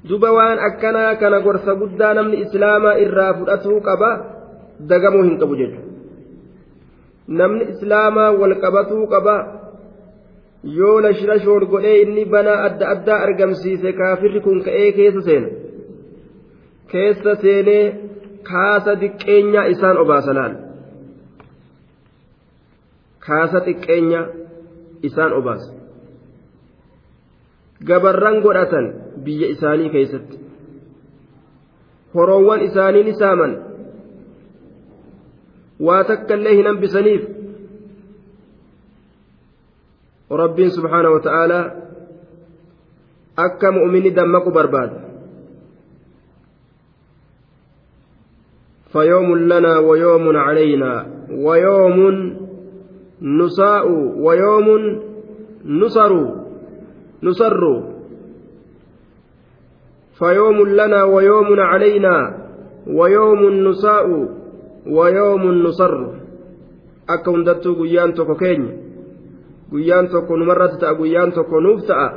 Duba 0.09 0.29
waan 0.37 0.59
akkanaa 0.67 1.15
kana 1.21 1.37
gorsa 1.45 1.71
guddaa 1.81 2.13
namni 2.17 2.37
islaamaa 2.45 2.95
irraa 3.05 3.33
fudhatuu 3.39 3.79
qaba 3.87 4.09
dagamuu 4.89 5.23
hin 5.27 5.37
qabu 5.41 5.55
jechuudha. 5.61 5.91
Namni 7.39 7.63
islaamaa 7.73 8.31
wal 8.39 8.55
qabatuu 8.63 9.03
qaba 9.13 9.35
yoo 10.79 10.97
lashira 11.05 11.35
shoor 11.43 11.61
godhee 11.73 11.97
inni 12.03 12.23
banaa 12.33 12.57
adda 12.67 12.85
addaa 12.93 13.19
argamsiise 13.27 13.89
kaafirri 13.99 14.39
kun 14.45 14.57
ka'ee 14.65 14.89
keessa 14.97 15.21
seena. 15.27 15.49
Keessa 16.91 17.31
seenee 17.43 17.85
kaasa 18.49 18.91
xiqqeenyaa 19.01 19.65
isaan 19.73 19.97
obaasanaan 20.03 20.53
kaasa 23.27 23.59
xiqqeenyaa 23.67 24.25
isaan 25.07 25.33
obaasa 25.39 25.69
gabarran 27.81 28.41
godhatan 28.41 28.85
biyya 29.25 29.47
isaanii 29.55 29.89
keessatti 29.89 30.37
horoowwan 32.13 32.61
isaanii 32.69 33.03
ni 33.03 33.13
saaman 33.21 33.53
waa 35.79 36.03
takka 36.03 36.33
illee 36.37 36.55
hin 36.55 36.67
hambisaniif 36.71 37.23
rabbiin 40.43 40.71
subhaana 40.71 41.09
wa 41.15 41.19
ta'aalaa 41.29 41.65
akka 43.47 43.71
mu'minni 43.71 44.15
dammaqu 44.15 44.51
barbaada 44.51 45.03
فيوم 48.93 49.37
لنا 49.37 49.77
ويوم 49.79 50.37
علينا 50.37 51.07
ويوم 51.31 51.97
نساء 53.21 53.85
ويوم 54.25 54.67
نصر 55.65 56.42
نصر 57.23 57.63
فيوم 60.19 60.57
لنا 60.67 61.03
ويوم 61.03 61.59
علينا 61.59 62.15
ويوم 62.87 63.41
نساء 63.67 64.07
ويوم 64.87 65.43
akka 67.07 67.31
hundattuu 67.31 67.75
guyyaan 67.75 68.13
tokko 68.15 68.35
keenya 68.35 68.71
guyyaan 69.71 70.07
tokko 70.07 70.37
numarratti 70.37 70.77
ta'a 70.79 70.95
guyyaan 70.95 71.31
tokko 71.35 71.59
nuuf 71.61 71.81
ta'a 71.87 72.07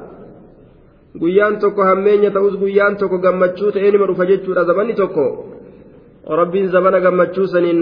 guyyaan 1.19 1.59
tokko 1.59 1.83
hammeenya 1.85 2.31
ta'us 2.31 2.55
guyyaan 2.61 2.97
tokko 2.97 3.19
gammachuu 3.19 3.73
ta'ee 3.73 3.91
nima 3.91 4.07
dhufa 4.07 4.27
jechuudha 4.31 4.65
zabanni 4.65 4.95
tokko 4.95 5.25
rabbiin 6.41 6.71
zabana 6.71 7.01
gammachuu 7.01 7.47
saniin 7.47 7.81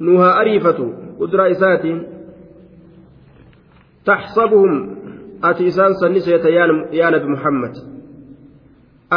nu 0.00 0.18
haa 0.18 0.32
ariifatu 0.40 0.86
kuduraa 1.18 1.46
isaatiin 1.46 1.98
taxsabuhum 4.04 5.01
ati 5.48 5.62
isaan 5.70 5.94
sanni 6.00 6.20
seeta 6.26 6.48
yaa 6.98 7.10
nabi 7.14 7.28
muhammad 7.34 7.74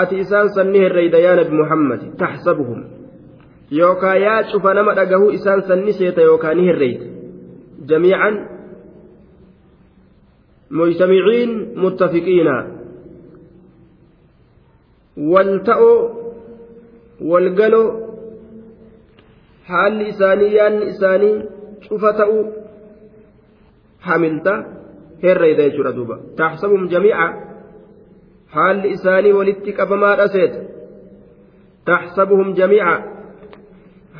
ati 0.01 0.15
isaan 0.23 0.49
sanni 0.55 0.80
herreyda 0.86 1.19
yaa 1.26 1.36
nabi 1.39 1.53
muhammad 1.61 2.01
taxsabuhum 2.21 2.82
yookaa 3.80 4.15
yaa 4.26 4.43
cufa 4.51 4.73
nama 4.78 4.91
dhagahuu 4.99 5.32
isaan 5.38 5.61
sanni 5.69 5.93
seeta 5.99 6.21
yookaa 6.30 6.53
ni 6.57 6.63
herreyda 6.69 7.05
jamiican 7.89 8.36
mujtamiciin 10.78 11.51
muttafiqiina 11.84 12.55
wal 15.34 15.51
ta'oo 15.67 15.97
wal 17.32 17.49
galoo 17.59 17.89
haalli 19.69 20.05
isaanii 20.13 20.55
yaanni 20.57 20.86
isaanii 20.93 21.36
cufa 21.88 22.13
ta'uu 22.19 22.43
hamilta 24.07 24.53
herreyda 25.24 25.63
jechuudha 25.68 25.95
duuba 25.97 26.16
taxsabuhum 26.38 26.88
jamiica 26.93 27.28
haalli 28.55 28.93
isaanii 28.95 29.36
walitti 29.39 29.78
qabamaadha 29.80 30.28
seeta 30.38 30.59
taxsabuhum 31.91 32.53
jamiica 32.59 32.95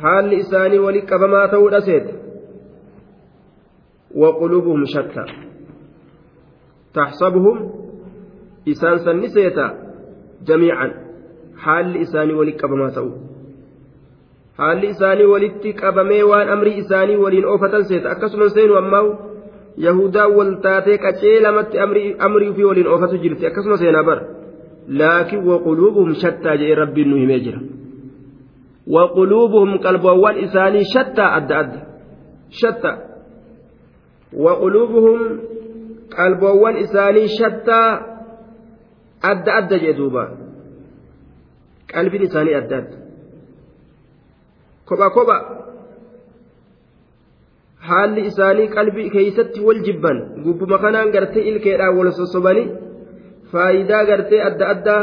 haalli 0.02 0.36
isaanii 0.44 0.84
walitti 0.86 1.10
qabamaa 1.12 1.48
ta'uudha 1.54 1.80
seeta 1.80 2.26
وقلوبهم 4.16 4.84
شتى 4.84 5.24
تحسبهم 6.94 7.72
إسان 8.68 8.98
سن 8.98 9.26
سيتا 9.28 9.66
جميعا 10.46 10.88
حال 11.56 11.96
إساني 11.96 12.34
ولك 12.34 12.64
أبما 12.64 12.90
تأو 12.90 13.10
حال 14.58 14.86
إساني 14.86 15.24
ولتك 15.24 15.84
أبمي 15.84 16.22
وان 16.22 16.48
أمري 16.48 16.80
إساني 16.80 17.16
ولين 17.16 17.44
أوفة 17.44 17.80
سيتا 17.80 18.12
أكسما 18.12 18.48
سين 18.48 18.70
وأماو 18.70 19.35
يهودا 19.78 20.24
والتاتي 20.24 20.96
كتشيلمت 20.96 21.76
أمري 21.76 22.16
أمري 22.16 22.52
في 22.54 22.64
ولين 22.64 22.86
أوفة 22.86 23.16
جرت 23.16 23.44
أكسما 23.44 23.76
سينا 23.76 24.02
بر 24.02 24.20
لكن 24.88 25.48
وقلوبهم 25.48 26.12
شتى 26.12 26.56
جاء 26.56 26.72
ربي 26.78 27.02
إنه 27.02 27.26
ميجرا 27.26 27.60
وقلوبهم 28.86 29.78
قلبوان 29.78 30.34
إساني 30.44 30.84
شتى 30.84 31.22
أد 31.22 31.52
أد 31.52 31.72
شتى 32.50 32.92
وقلوبهم 34.32 35.20
qalboowwan 36.16 36.76
isaanii 36.84 37.28
shattaa 37.38 37.88
adda 39.22 39.54
adda 39.60 39.78
jee 39.78 39.94
duuba. 39.98 40.24
Qalbiin 41.92 42.22
isaanii 42.28 42.54
adda 42.60 42.76
adda. 42.82 42.96
Kopha 44.88 45.10
kopha 45.16 45.36
haalli 47.88 48.20
isaanii 48.30 48.68
qalbii 48.76 49.08
keeysatti 49.14 49.60
wal 49.66 49.80
jibban 49.86 50.18
gubbuma 50.44 50.78
kanaan 50.84 51.10
gartee 51.16 51.44
ilkeedhaan 51.50 51.96
wal 51.98 52.10
sossobanii 52.20 52.66
faayidaa 53.52 54.04
gartee 54.10 54.40
adda 54.48 54.64
addaa 54.74 55.02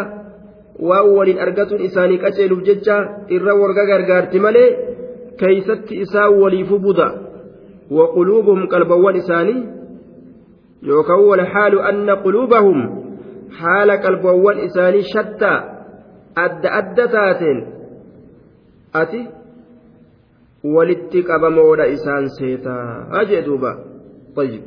waan 0.89 1.07
waliin 1.17 1.39
argatuun 1.45 1.81
isaanii 1.89 2.19
qaceeluuf 2.23 2.61
jecha 2.69 2.95
irra 3.35 3.53
warga 3.61 3.83
gargaarti 3.91 4.37
malee 4.45 4.69
keeysatti 5.43 5.93
isaan 6.05 6.33
waliifu 6.41 6.77
buda 6.87 7.07
وقلوبهم 7.97 8.61
قلبوان 8.73 9.15
إساني 9.21 9.55
yookaan 10.89 11.21
walxaalu 11.29 11.77
anna 11.89 12.13
quluubahum 12.23 12.77
haala 13.59 13.95
qalboowwan 14.05 14.57
isaanii 14.67 15.03
shattaa 15.13 15.57
adda 16.45 16.69
adda 16.79 17.05
taateen 17.15 17.59
ati 19.01 19.19
walitti 20.63 21.23
qabamoodha 21.23 21.85
isaan 21.95 22.29
seetaa 22.29 23.25
jee 23.29 23.41
duuba 23.47 23.73
طيب 24.35 24.61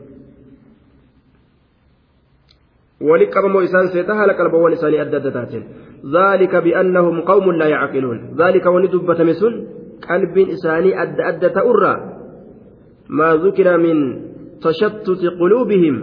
ولك 3.00 3.34
قبموا 3.34 3.62
إسان 3.64 3.86
سيتا 3.86 4.14
هل 4.14 4.30
قلبوا 4.30 4.72
إساني 4.72 5.02
أدد 5.02 5.32
تاتين 5.32 5.64
ذلك 6.06 6.56
بأنهم 6.56 7.20
قوم 7.20 7.52
لا 7.52 7.66
يعقلون 7.66 8.18
ذلك 8.38 8.66
وندب 8.66 9.14
تمسون 9.18 9.54
قلب 10.08 10.38
إساني 10.38 11.02
أد 11.02 11.20
أد 11.20 11.42
تأرى 11.50 11.94
ما 13.10 13.34
ذكر 13.34 13.66
من 13.78 13.98
tashattuti 14.60 15.36
quluubihim 15.36 15.96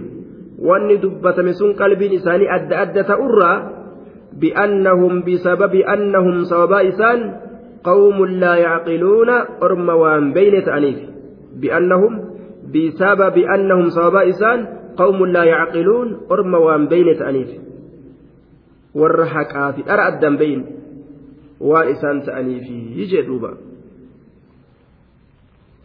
wanni 0.61 1.01
dubbatame 1.01 1.53
sun 1.57 1.73
qalbiin 1.73 2.21
isaanii 2.21 2.49
adda 2.49 2.75
adda 2.85 3.01
ta'urraa 3.03 3.57
bi'annahum 4.37 5.25
bisababi 5.25 5.81
annahum 5.85 6.45
sababaa 6.45 6.85
isaan 6.87 7.19
waan 10.03 10.34
beyne 10.34 10.59
ta'aniif 10.67 10.99
bi'annahum 11.61 12.13
bisababi 12.73 13.43
annahum 13.55 13.91
sababaa 13.91 14.29
isaan 14.31 14.59
qawmun 14.95 15.34
laa 15.36 15.45
yacqiluun 15.45 16.31
orma 16.34 16.57
waan 16.59 16.88
beyne 16.88 17.13
ta'aniif 17.19 17.51
warra 18.95 19.25
haqaa 19.36 19.69
fi 19.75 19.81
dhara 19.84 20.03
addan 20.13 20.36
beyn 20.41 20.61
waan 21.59 21.91
isaan 21.93 22.23
ta'aniifi 22.25 23.05
jee 23.11 23.27
duuba 23.27 23.53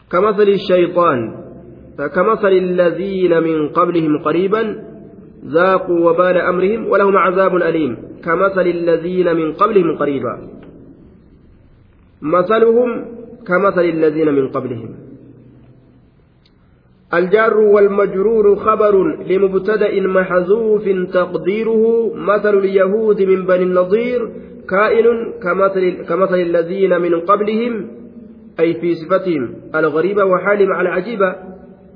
كمثل 0.09 0.49
الشيطان 0.49 1.18
كمثل 2.16 2.53
الذين 2.53 3.42
من 3.42 3.68
قبلهم 3.68 4.12
قريبا 4.24 4.62
ذاقوا 5.44 6.11
وبال 6.11 6.36
أمرهم 6.36 6.88
ولهم 6.88 7.16
عذاب 7.16 7.57
أليم 7.57 7.92
كمثل 8.24 8.66
الذين 8.66 9.36
من 9.36 9.53
قبلهم 9.53 9.96
قريبا 9.96 10.34
مثلهم 12.23 13.05
كمثل 13.47 13.85
الذين 13.85 14.35
من 14.35 14.49
قبلهم. 14.49 14.95
الجار 17.14 17.57
والمجرور 17.57 18.57
خبر 18.57 19.16
لمبتدأ 19.31 20.01
محذوف 20.01 20.89
تقديره 21.12 22.14
مثل 22.14 22.59
اليهود 22.59 23.23
من 23.23 23.47
بني 23.47 23.62
النضير 23.62 24.31
كائن 24.71 25.33
كمثل, 25.43 26.05
كمثل 26.09 26.35
الذين 26.35 27.01
من 27.01 27.21
قبلهم 27.21 27.91
أي 28.61 28.75
في 28.75 28.95
صفتهم 28.95 29.55
الغريبة 29.75 30.25
وحالهم 30.25 30.73
على 30.73 30.89
العجيبة 30.89 31.37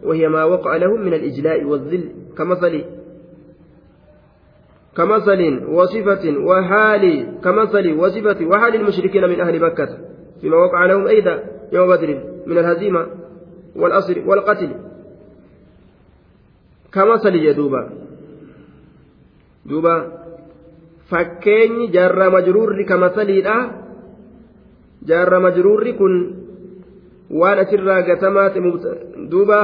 وهي 0.05 0.29
ما 0.29 0.45
وقع 0.45 0.77
لهم 0.77 1.01
من 1.01 1.14
الإجلاء 1.14 1.64
والذل 1.64 2.09
كمثل 2.39 2.85
كمثل 4.97 5.64
وصفة 5.68 6.24
وحال 6.38 7.05
كمثل 7.45 7.93
وصفة 7.93 8.47
وحال 8.47 8.74
المشركين 8.74 9.24
من 9.28 9.40
أهل 9.40 9.61
مكة. 9.61 9.99
فيما 10.40 10.57
وقع 10.57 10.86
لهم 10.86 11.07
أيضا 11.07 11.43
يوم 11.72 11.88
بدر 11.88 12.11
من 12.47 12.59
الهزيمة 12.59 13.07
والأسر 13.76 14.22
والقتل. 14.26 14.70
كمثل 16.93 17.34
يدوبا 17.34 17.90
دوبا 19.66 20.22
fakkeenyi 21.12 21.93
jaarraa 21.93 22.30
majruurri 22.32 22.84
kamasaliidha 22.88 23.57
jaarraa 25.11 25.40
majruurri 25.45 25.93
kun 25.99 26.14
waan 27.40 27.59
asirraa 27.64 28.03
gatamaa 28.09 28.49
duuba 29.30 29.59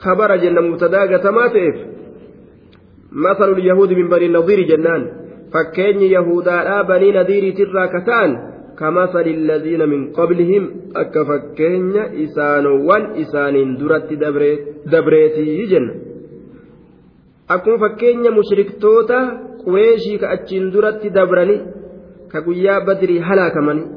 خبر 0.00 0.36
جنة 0.36 0.60
مبتدا 0.60 1.00
قتما 1.16 1.46
تئف 1.46 1.76
مثل 3.11 3.49
اليهود 3.51 3.93
من 3.93 4.09
بني 4.09 4.25
النظير 4.25 4.61
جنان 4.61 5.01
فكين 5.53 6.01
يهودا 6.01 6.81
بني 6.81 7.11
نذير 7.11 7.45
ترى 7.57 7.87
كتان 7.93 8.29
كمثل 8.79 9.27
الذين 9.39 9.89
من 9.89 10.11
قبلهم 10.11 10.63
أك 10.95 11.15
فكين 11.29 11.95
إسانوان 11.97 13.03
إسان 13.21 13.55
درت 13.77 14.09
دبريتي 14.91 15.65
جنة 15.71 15.93
أكون 17.49 17.75
فكين 17.83 18.23
مشركتوتا 18.37 19.19
قويشي 19.65 20.17
كأتشين 20.17 20.71
درت 20.71 21.05
دبرني 21.17 21.55
كقويا 22.31 22.79
بدري 22.79 23.19
هلاكمني 23.27 23.95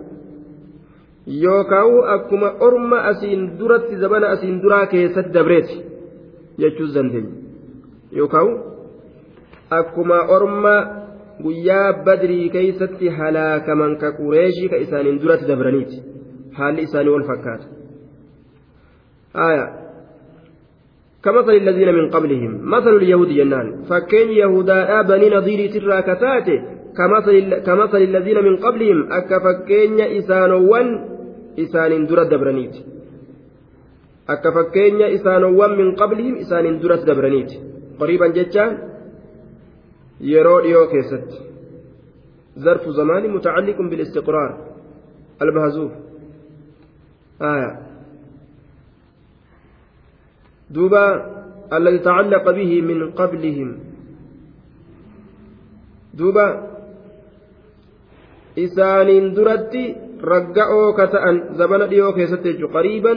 yookaan 1.29 2.09
akkuma 2.15 2.57
orma 2.61 2.99
asiin 3.11 3.59
duratti 3.59 3.97
zabana 4.01 4.29
asiin 4.35 4.63
duraa 4.63 4.87
keessatti 4.87 5.35
dabreeti 5.35 5.77
jechuus 6.59 6.95
dandeenya 6.95 7.33
yookaan 8.21 8.49
akkuma 9.70 10.18
orma 10.38 10.76
guyyaa 11.44 11.94
badrii 12.06 12.50
keeysatti 12.50 13.10
halaakaman 13.10 13.98
ka 13.98 14.12
qureeshii 14.18 14.70
ka 14.70 14.82
isaaniin 14.88 15.22
duratti 15.22 15.48
dabraniiti. 15.48 16.04
Haalli 16.58 16.82
isaanii 16.90 17.16
wal 17.16 17.28
fakkaata. 17.32 17.68
كمثل 21.24 21.56
الذين 21.56 21.96
من 21.96 22.10
قبلهم 22.10 22.52
مثل 22.70 22.96
اليهود 22.96 23.28
جنان 23.28 23.84
فكين 23.90 24.30
يهودا 24.30 25.02
بني 25.02 25.30
نظير 25.30 25.72
ترى 25.72 26.02
كتاته 26.02 26.60
كمثل, 26.98 27.60
كمثل 27.60 27.98
الذين 27.98 28.44
من 28.44 28.58
قبلهم 28.58 29.12
أكا 29.12 29.40
فكين 29.40 30.02
إسانوان 30.02 30.88
إسان 31.60 32.06
درة 32.06 32.24
دبرنيت 32.24 32.76
أكا 34.30 34.52
فكين 34.52 35.02
إسانوان 35.02 35.72
من 35.78 35.96
قبلهم 35.96 36.36
إسان 36.36 36.80
درة 36.80 36.96
دبرنيت 36.96 37.52
قريبا 38.00 38.28
جتان 38.28 38.93
يرو 40.22 40.60
ديو 40.62 40.88
كيست 40.88 41.30
ظرف 42.60 42.90
زمان 42.90 43.30
متعلق 43.30 43.82
بالاستقرار 43.82 44.52
البهزوف 45.42 45.92
آية 47.42 47.80
دوبا 50.70 51.06
الذي 51.74 52.00
تعلق 52.00 52.52
به 52.52 52.82
من 52.82 53.12
قبلهم 53.12 53.80
دوبا 56.14 56.48
إسانين 58.60 59.34
درتي 59.34 59.96
رجعوا 60.24 60.92
كتأن 60.98 61.36
زبن 61.58 61.90
ديو 61.90 62.14
كيست 62.14 62.46
قريبا 62.74 63.14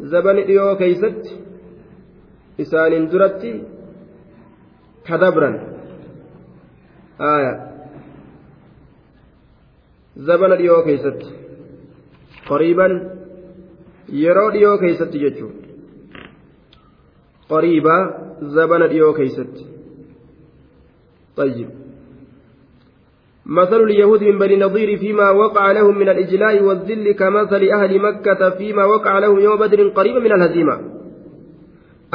زبن 0.00 0.46
ديو 0.46 0.76
كيست 0.76 1.22
إسانين 2.60 3.08
درتي 3.08 3.62
kan 5.06 5.31
dabre 5.31 5.73
آية. 7.20 7.54
zabana 10.16 10.56
dhiyoo 10.56 10.82
keessatti. 10.82 11.20
قريبا. 12.48 12.88
yeroo 14.08 14.50
dhiyoo 14.50 14.78
keessatti 14.78 15.18
jechuudha 15.18 15.64
قريبا. 17.48 17.96
zabana 18.42 18.88
dhiyoo 18.88 19.12
keessatti. 19.14 19.54
طيب. 21.36 21.68
مثل 23.46 23.80
اليهود 23.80 24.22
من 24.22 24.38
بني 24.38 24.56
نضير 24.56 24.96
فيما 24.98 25.30
وقع 25.30 25.72
لهم 25.72 25.98
من 25.98 26.08
الإجلاء 26.08 26.62
والذل 26.62 27.12
كمثل 27.12 27.62
أهل 27.68 28.00
مكة 28.00 28.50
فيما 28.50 28.84
وقع 28.84 29.18
لهم 29.18 29.38
يوم 29.40 29.56
بدر 29.56 29.88
قريبا 29.88 30.20
من 30.20 30.32
الهزيمة. 30.32 31.03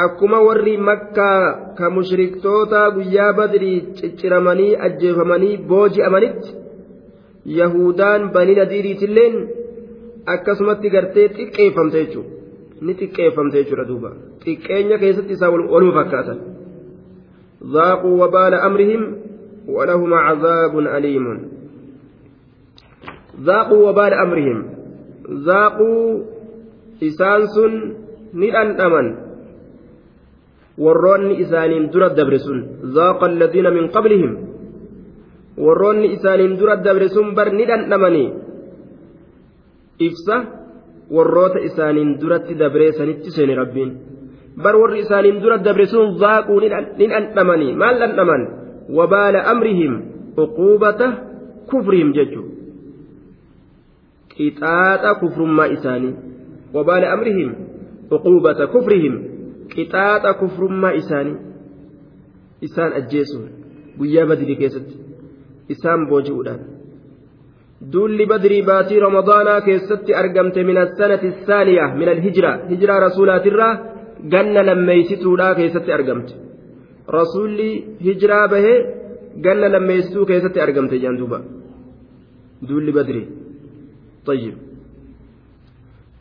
akkuma 0.05 0.38
warri 0.46 0.76
makkaa 0.88 1.74
ka 1.78 1.90
mushriktoota 1.96 2.90
guyyaa 2.96 3.32
badrii 3.40 3.80
cicciramanii 4.00 4.76
ajjeefamanii 4.88 5.57
booji'amanitti 5.72 6.55
yahudaan 7.59 8.30
banii 8.36 8.57
nadiiriitilleen 8.61 9.36
akkasumatti 10.36 10.94
gartee 10.96 11.28
xiqqeeffamte 11.36 12.05
jechuudha 12.05 12.86
ni 12.86 12.92
xiqqeeffamte 13.02 13.57
jechuudha 13.61 13.88
duuba 13.90 14.11
xiqqeenya 14.46 14.98
keessatti 15.05 15.38
isaa 15.38 15.52
waluma 15.55 15.98
fakkaatan 16.00 16.40
zaaquu 17.76 18.16
wabaala 18.22 18.64
amrihim 18.70 19.05
ولهم 19.68 20.14
عذاب 20.14 20.78
أليم 20.78 21.48
ذاقوا 23.40 23.88
وبال 23.88 24.12
أمرهم 24.14 24.64
ذاقوا 25.46 26.22
إسانس 27.02 27.59
ندأن 28.34 28.80
أمن 28.80 29.16
Warroonni 30.86 31.39
isaaniin 31.43 31.89
dura 31.93 32.09
dabre 32.17 32.39
sun 32.45 32.59
zaaqa 32.95 33.25
alladhiina 33.32 33.71
min 33.77 33.86
qablihim 33.95 34.32
warroonni 35.65 36.07
isaaniin 36.15 36.57
dura 36.59 36.75
dabre 36.88 37.07
sun 37.15 37.36
bar 37.38 37.49
ni 37.57 37.65
dhandhamanii 37.69 38.30
ibsa 40.07 40.36
warroota 41.15 41.59
isaaniin 41.69 42.19
duratti 42.21 42.55
dabree 42.61 42.91
sanitti 42.97 43.32
seene 43.36 43.55
rabbiin 43.61 43.91
bar 44.63 44.75
warri 44.82 44.99
isaaniin 45.05 45.41
dura 45.43 45.57
dabre 45.57 45.86
sun 45.86 46.17
zaaquu 46.21 46.59
ni 46.61 46.69
dhandhamanii 47.11 47.75
maal 47.82 47.99
dhandhaman 48.01 48.41
wabaala 48.97 49.39
amrihim 49.53 49.93
uquubata 50.43 51.07
kufrihim 51.69 52.13
jechuu 52.17 52.45
qixaaxa 54.36 55.15
kufrummaa 55.21 55.69
isaanii 55.75 56.15
wabaala 56.75 57.11
amrihim 57.15 57.49
uquubata 58.15 58.67
kufrihim 58.73 59.15
qixaaxa 59.74 60.34
kufrummaa 60.41 60.97
isaanii 61.01 61.38
isaan 62.67 62.91
ajjeesuun 62.99 63.47
guyyaa 63.99 64.28
badrii 64.32 64.57
keessatti 64.61 64.95
isaan 65.76 66.05
booji'uudhaan 66.11 66.61
duulli 67.93 68.26
badrii 68.32 68.61
baatii 68.70 68.99
ramadaanaa 69.07 69.61
keessatti 69.67 70.17
argamte 70.22 70.63
min 70.70 70.78
assanati 70.86 71.34
saaniya 71.47 71.86
min 71.99 72.13
alhijra 72.13 72.51
hijiraa 72.72 72.99
rasuulaatirraa 73.07 73.74
ganna 74.34 74.65
lammeeysituudhaa 74.70 75.53
keessatti 75.59 75.97
argamte 75.97 76.34
rasuulli 77.17 77.70
hijiraa 78.07 78.45
bahee 78.53 78.78
ganna 79.45 79.67
lammeeysituu 79.76 80.26
keessatti 80.32 80.65
argamte 80.67 81.03
jaan 81.03 81.20
duuba 81.22 81.39
duulli 82.70 82.91
badrii 82.99 83.28
طيب 84.26 84.68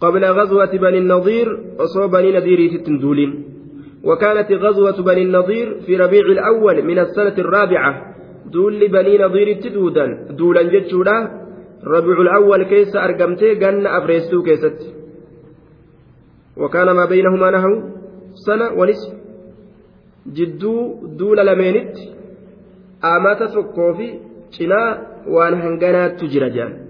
قبل 0.00 0.24
غزوة 0.24 0.72
بني 0.76 0.98
النضير 0.98 1.58
أصاب 1.80 2.10
بني 2.10 2.32
نذير 2.32 2.82
دول 3.00 3.44
وكانت 4.04 4.52
غزوة 4.52 5.02
بني 5.02 5.22
النضير 5.22 5.80
في 5.86 5.96
ربيع 5.96 6.26
الأول 6.26 6.82
من 6.84 6.98
السنة 6.98 7.34
الرابعة. 7.38 8.14
دول 8.46 8.88
بني 8.88 9.18
نضير 9.18 9.60
تدودا 9.62 10.06
دولا 10.30 10.62
جتشولا 10.62 11.16
ربيع 11.84 12.20
الأول 12.20 12.62
كيس 12.62 12.96
أرقمتي 12.96 13.54
قن 13.54 13.86
أفريستو 13.86 14.42
كيست. 14.42 14.94
وكان 16.56 16.90
ما 16.90 17.04
بينهما 17.04 17.50
نهو 17.50 17.82
سنة 18.46 18.72
ونصف. 18.72 19.14
جدو 20.26 21.06
دول 21.18 21.46
لمينت. 21.46 21.96
آمات 23.04 23.42
تكوفي 23.42 24.20
شنا 24.50 25.06
وان 25.28 25.54
هنغنات 25.54 26.20
تجرجان. 26.20 26.87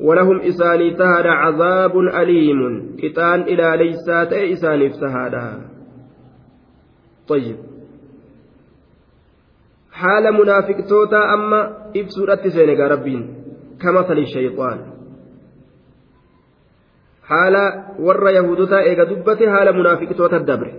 ولهم 0.00 0.40
إساني 0.40 0.94
تهد 0.94 1.26
عذاب 1.26 1.98
أليم. 1.98 2.96
كتان 2.96 3.42
إلى 3.42 3.76
ليسات 3.76 4.32
إساني 4.32 4.88
تهادا 4.88 5.60
طيب. 7.28 7.56
حال 9.92 10.32
منافق 10.32 10.76
توتا 10.88 11.34
أما 11.34 11.76
إبسورة 11.96 12.48
سينيغا 12.48 12.88
ربين. 12.88 13.34
كمثل 13.82 14.18
الشيطان. 14.18 14.78
حال 17.24 17.56
ور 17.98 18.28
يهودتا 18.30 18.78
إيغا 18.78 19.04
دبتي 19.04 19.50
حال 19.50 19.76
منافق 19.78 20.12
توتا 20.16 20.36
الدبر. 20.36 20.72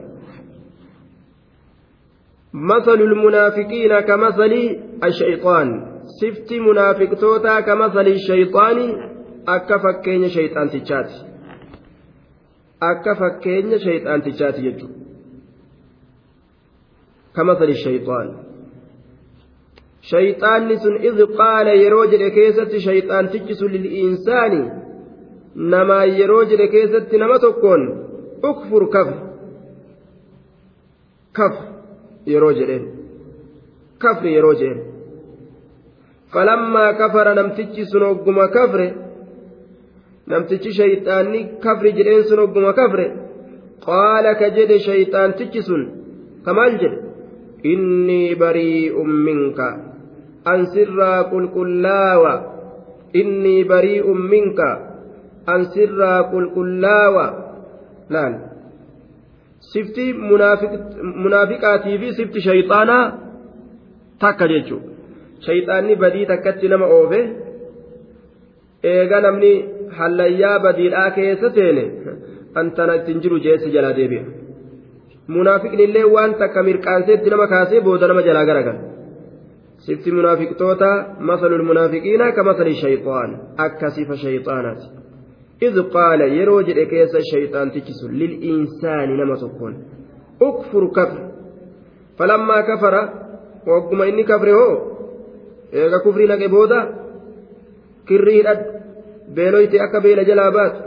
مثل 2.54 3.00
المنافقين 3.02 4.00
كمثل 4.00 4.54
الشيطان. 5.04 5.91
Sifti 6.20 6.56
munaafiqtootaa 6.68 7.62
kamasalii 7.70 8.20
shayxaanii 8.28 8.90
akka 9.56 9.76
fakkeenya 9.86 10.30
shayxaantichaati 10.36 11.16
akka 12.90 13.14
fakkeenya 13.22 13.78
shayxaantichaati 13.86 14.62
jechuudha. 14.68 14.98
Kamasalii 17.36 17.80
shayxaan 17.86 18.28
shayxaanni 20.12 20.76
sun 20.84 20.96
idh 21.10 21.22
qaala 21.40 21.74
yeroo 21.84 22.06
jedhe 22.14 22.30
keessatti 22.38 22.78
shayxaantichi 22.88 23.54
sun 23.60 23.72
lil'iinsaani 23.76 24.62
namaa 25.74 26.06
yeroo 26.20 26.44
jedhe 26.54 26.68
keessatti 26.76 27.16
nama 27.24 27.38
tokkoon 27.46 27.82
ukfur 28.52 28.84
kafr 28.96 29.18
kafr 31.38 31.64
yeroo 32.34 32.54
jedheen. 32.60 32.84
Kafri 34.04 34.34
yeroo 34.38 34.54
jedheen 34.62 34.91
sun 37.92 38.04
ogguma 38.12 38.46
kafre 38.56 38.88
namtichi 40.28 40.72
shayxaanni 40.80 41.40
kafri 41.64 41.92
jedheen 41.98 42.24
sun 42.30 42.40
ogguma 42.46 42.72
kafre 42.80 43.06
qaala 43.88 44.32
ka 44.40 44.48
jedhe 44.58 44.78
shayxaantichi 44.88 45.62
sun 45.70 45.82
kamaal 46.46 46.74
jedhe 46.82 47.00
innii 47.74 48.36
barii'un 48.42 49.12
minka 49.28 49.68
an 50.52 50.60
sirraa 50.74 51.20
qulqullaawa 51.32 52.34
innii 53.22 53.64
barii'un 53.72 54.22
minka 54.34 54.70
an 55.54 55.62
sirraa 55.74 56.20
qulqullaawa 56.34 57.26
laal 58.14 58.34
sifti 59.74 60.06
munaafiqaatii 61.24 61.98
fi 62.02 62.08
sifti 62.20 62.40
shayxaanaa 62.48 63.06
takka 64.24 64.46
jechuudha 64.54 64.91
shayxaanni 65.47 65.95
badii 66.03 66.27
takkatti 66.33 66.73
nama 66.73 66.87
oofe 66.97 67.21
eega 68.95 69.21
namni 69.27 69.53
hallayyaa 69.99 70.59
badiidhaa 70.67 71.11
keessa 71.19 71.51
seene 71.59 71.85
antana 72.61 72.99
ittiin 72.99 73.23
jiru 73.25 73.39
jeessi 73.47 73.73
jalaa 73.77 73.95
deebi'a 74.01 74.25
munaafiqni 75.37 75.83
illee 75.89 76.05
waan 76.17 76.35
takka 76.43 76.67
mirqaanseetti 76.69 77.35
nama 77.35 77.47
kaasee 77.55 77.81
booda 77.87 78.13
nama 78.13 78.27
jalaa 78.29 78.45
garagala 78.51 78.81
sifti 79.87 80.11
munaafiqtoota 80.19 80.91
masalul 81.31 81.65
munaafiqiina 81.71 82.33
ka 82.37 82.43
masali 82.51 82.75
shayxaan 82.85 83.31
akka 83.67 83.91
sifa 83.97 84.23
shayxaanaati 84.25 84.89
إذ 85.63 85.83
قال 85.83 86.21
يرو 86.21 86.61
جد 86.61 86.79
كيس 86.79 87.15
الشيطان 87.17 87.71
تجس 87.73 88.01
للإنسان 88.21 89.09
نما 89.17 89.37
تكون 89.37 89.75
أكفر 90.43 90.83
كفر 90.97 91.21
فلما 92.19 92.61
كفر 92.61 92.95
وقم 93.67 94.03
إني 94.03 94.23
كفر 94.23 94.49
هو 95.74 95.78
إيغا 95.80 95.98
كفري 95.98 96.26
لك 96.26 96.50
بودا 96.50 96.80
كري 98.08 98.44
beeloyti 99.36 99.80
akka 99.80 100.00
beela 100.04 100.24
jalaa 100.30 100.52
baatu 100.52 100.80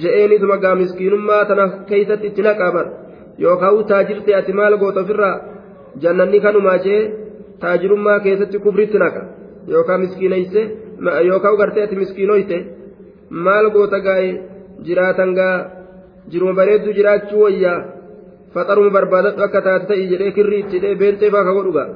je'eenituma 0.00 0.56
gaa 0.62 0.74
miskiinummaa 0.82 1.44
tana 1.48 1.64
keeysatti 1.88 2.26
itti 2.30 2.46
naqaa 2.46 2.70
bar 2.76 2.86
yookaan 3.44 3.84
taajirte 3.90 4.30
ati 4.38 4.52
maal 4.58 4.76
goota 4.82 5.00
ofirraa 5.04 5.36
jannanni 6.02 6.40
kanumaa 6.44 6.78
jee 6.86 7.02
taajirummaa 7.62 8.18
keessatti 8.26 8.62
kufritti 8.64 9.02
naqa 9.04 9.22
yookaan 9.72 10.00
miskiineyse 10.04 10.62
yookaan 11.30 11.58
gartee 11.60 11.84
ati 11.86 12.00
miskiinoyte 12.02 12.58
maal 13.46 13.70
goota 13.76 13.98
gaa'e 14.06 14.30
jiraatan 14.86 15.34
gaa 15.38 15.56
jiruma 16.32 16.58
bareeddu 16.60 16.96
jiraachuu 16.98 17.44
wayyaa 17.44 17.78
faxaruma 18.54 18.96
barbaadadhu 18.96 19.46
akka 19.46 19.60
taate 19.66 19.86
ta'i 19.90 20.10
jedhee 20.12 20.36
kirrii 20.38 20.60
itti 20.64 20.76
hidhee 20.78 21.00
beentee 21.02 21.30
faa 21.34 21.44
ka 21.48 21.56
godhu 21.58 21.72
gaa 21.78 21.88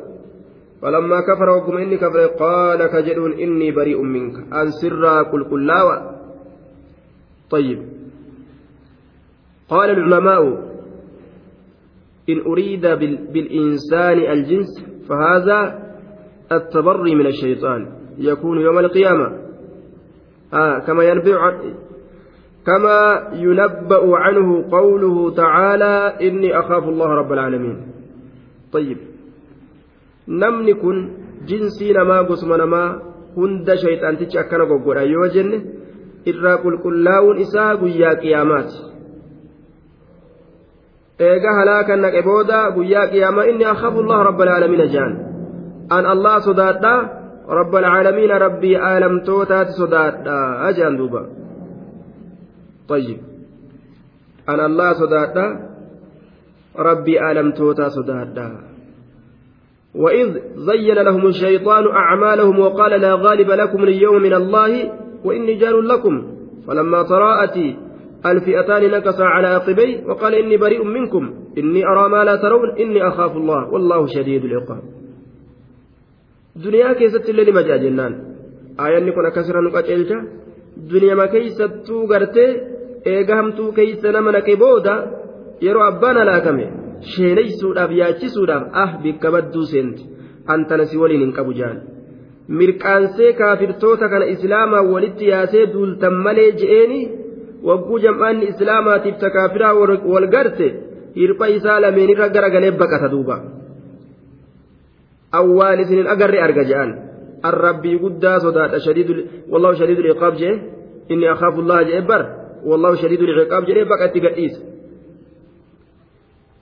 فلما 0.83 1.21
كفر 1.21 1.49
وقم 1.49 1.77
إني 1.77 1.97
كفر 1.97 2.27
قال 2.27 2.87
كجدون 2.87 3.33
إني 3.33 3.71
بريء 3.71 4.03
منك. 4.03 4.53
أن 4.53 4.71
سرا 4.71 5.23
قل 5.23 5.45
كلاوة 5.51 5.97
طيب. 7.51 7.79
قال 9.69 9.91
العلماء 9.91 10.43
إن 12.29 12.41
أريد 12.47 12.87
بالإنسان 13.33 14.19
الجنس 14.19 14.85
فهذا 15.09 15.59
التبري 16.53 17.15
من 17.15 17.27
الشيطان. 17.27 17.93
يكون 18.19 18.61
يوم 18.61 18.79
القيامة. 18.79 19.39
آه 20.55 20.79
كما 20.79 21.03
ينبع 21.05 21.59
كما 22.67 23.31
ينبأ 23.33 24.17
عنه 24.17 24.71
قوله 24.71 25.35
تعالى 25.35 26.29
إني 26.29 26.59
أخاف 26.59 26.85
الله 26.85 27.07
رب 27.07 27.33
العالمين. 27.33 27.77
طيب. 28.73 29.08
Namni 30.43 30.75
kun 30.83 30.99
jinsii 31.49 31.93
namaa 31.99 32.23
gosuma 32.29 32.57
namaa 32.63 32.89
hunda 33.37 33.75
shayxaantichi 33.83 34.37
akkana 34.43 34.65
goggodha 34.71 35.03
yoo 35.15 35.29
jenne 35.35 35.59
irraa 36.31 36.57
qulqullaa'uun 36.65 37.37
isaa 37.45 37.73
guyyaa 37.83 38.15
qiyaamaati 38.23 38.77
eega 41.29 41.51
halaakan 41.59 42.01
naqe 42.05 42.21
booda 42.29 42.59
guyyaa 42.77 43.07
qiyaamaa 43.13 43.49
inni 43.51 43.65
akhafu 43.75 43.99
allah 44.05 44.19
rabba 44.29 44.43
alaalamiina 44.47 44.87
jaan 44.95 45.13
an 45.97 46.05
allah 46.13 46.35
sodaadha 46.49 46.95
rabba 47.59 47.77
alaalamiina 47.83 48.35
rabbii 48.47 48.77
aalamtootaati 48.91 49.73
sodaadha 49.83 50.37
ajaan 50.71 50.97
duuba 51.01 51.23
طيب 52.89 53.21
أنا 54.49 54.67
الله 54.67 54.93
صدادا 54.93 55.47
ربي 56.89 57.15
ألمتوتا 57.31 57.89
صدادا 57.89 58.49
وإذ 59.95 60.39
زين 60.57 60.95
لهم 60.95 61.27
الشيطان 61.27 61.89
أعمالهم 61.89 62.59
وقال 62.59 63.01
لا 63.01 63.15
غالب 63.15 63.51
لكم 63.51 63.83
اليوم 63.83 64.23
من 64.23 64.35
الله 64.35 64.93
وإني 65.25 65.55
جار 65.55 65.81
لكم. 65.81 66.35
فلما 66.67 67.03
تراءت 67.03 67.57
الفئتان 68.27 68.91
نكص 68.91 69.21
على 69.21 69.47
عقبيه 69.47 70.05
وقال 70.07 70.35
إني 70.35 70.57
بريء 70.57 70.85
منكم. 70.85 71.35
إني 71.59 71.87
أرى 71.87 72.09
ما 72.09 72.25
لا 72.25 72.37
ترون. 72.37 72.71
إني 72.79 73.09
أخاف 73.09 73.37
الله. 73.37 73.73
والله 73.73 74.07
شديد 74.07 74.45
العقاب. 74.45 74.83
دنيا 76.57 76.93
كيست 76.93 77.29
اللي 77.29 77.53
مجا 77.53 77.77
جنان. 77.77 78.13
آية 78.81 78.99
نكون 78.99 79.29
كسرا 79.29 79.61
نقاتلتا 79.61 80.29
دنيا 80.77 81.15
ما 81.15 81.27
كيستو 81.27 82.05
غرتي. 82.05 82.61
إيغامتو 83.07 83.73
كيس 83.73 84.05
نمنا 84.05 84.41
كيبودا. 84.41 84.97
يرو 85.63 85.89
أبانا 85.89 86.25
لاكمي 86.25 86.88
sheeneysuudhaaf 87.01 87.93
yaachisuudhaaf 88.01 88.65
ah 88.85 88.91
bikka 89.03 89.31
badduu 89.31 89.67
seenti 89.73 90.09
antana 90.55 90.85
si 90.91 91.01
waliin 91.03 91.25
hin 91.25 91.33
qabu 91.39 91.55
jaan 91.61 91.79
mirqaansee 92.61 93.33
kaafirtoota 93.41 94.09
kana 94.09 94.31
islaamaa 94.35 94.83
walitti 94.93 95.29
yaasee 95.33 95.67
duultan 95.73 96.15
malee 96.27 96.51
je'eeni 96.61 97.01
wagguu 97.71 97.99
jam'aanni 98.07 98.49
islaamaatiif 98.53 99.19
takaafiraa 99.25 99.75
wal 100.13 100.29
garte 100.35 100.69
hirpha 101.17 101.51
isaa 101.59 101.81
lameenirra 101.85 102.29
garagalee 102.37 102.71
baqata 102.83 103.11
duuba 103.15 103.37
awwaan 105.41 105.81
isinin 105.85 106.11
agarre 106.15 106.41
arga 106.47 106.65
je'an 106.71 106.97
arrabbii 107.51 107.99
guddaa 108.05 108.41
sodaadha 108.47 108.79
wallahu 109.53 109.77
shadiidul 109.81 110.11
iqaab 110.15 110.35
jee 110.43 110.55
inni 111.09 111.29
akhaafu 111.35 111.61
allaha 111.65 111.85
jee 111.91 112.01
bar 112.11 112.23
wallahu 112.71 112.97
shadiidul 113.03 113.35
iqaab 113.45 113.67
jedhee 113.69 113.85
baqa 113.93 114.11
itti 114.11 114.21
gadhiisa 114.27 114.68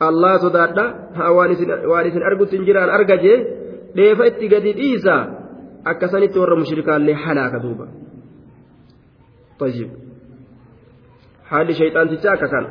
waan 0.00 1.50
isin 2.08 2.22
argutti 2.22 2.56
hin 2.56 2.66
jiraan 2.68 2.90
arga 2.90 3.16
jee 3.24 3.38
dheefa 3.96 4.26
itti 4.30 4.48
gadi 4.48 4.72
dhiisa 4.80 5.14
akkasanitti 5.90 6.38
warra 6.38 6.56
mushrikaallee 6.62 7.16
halaaka 7.24 7.58
duuba 7.66 7.86
طيب 9.58 9.90
حال 11.44 11.74
شيطان 11.74 12.08
تتاك 12.08 12.38
كان 12.38 12.66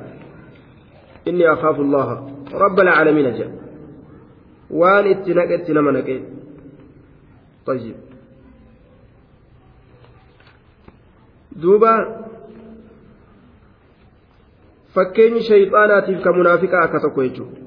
إني 1.28 1.54
أخاف 1.54 1.80
الله 1.80 2.08
رب 2.54 2.80
العالمين 2.80 3.34
جاء 3.38 3.52
وان 4.70 5.06
اتنك 5.08 5.52
اتنما 5.52 5.92
نكي 5.92 6.24
طيب 7.66 7.96
دوبا 11.52 12.25
fakkeenyi 14.96 15.42
shayxaanaatiif 15.50 16.20
ka 16.26 16.34
munaafiqaa 16.40 16.84
akka 16.88 17.00
tokko 17.06 17.24
jechuudha 17.28 17.66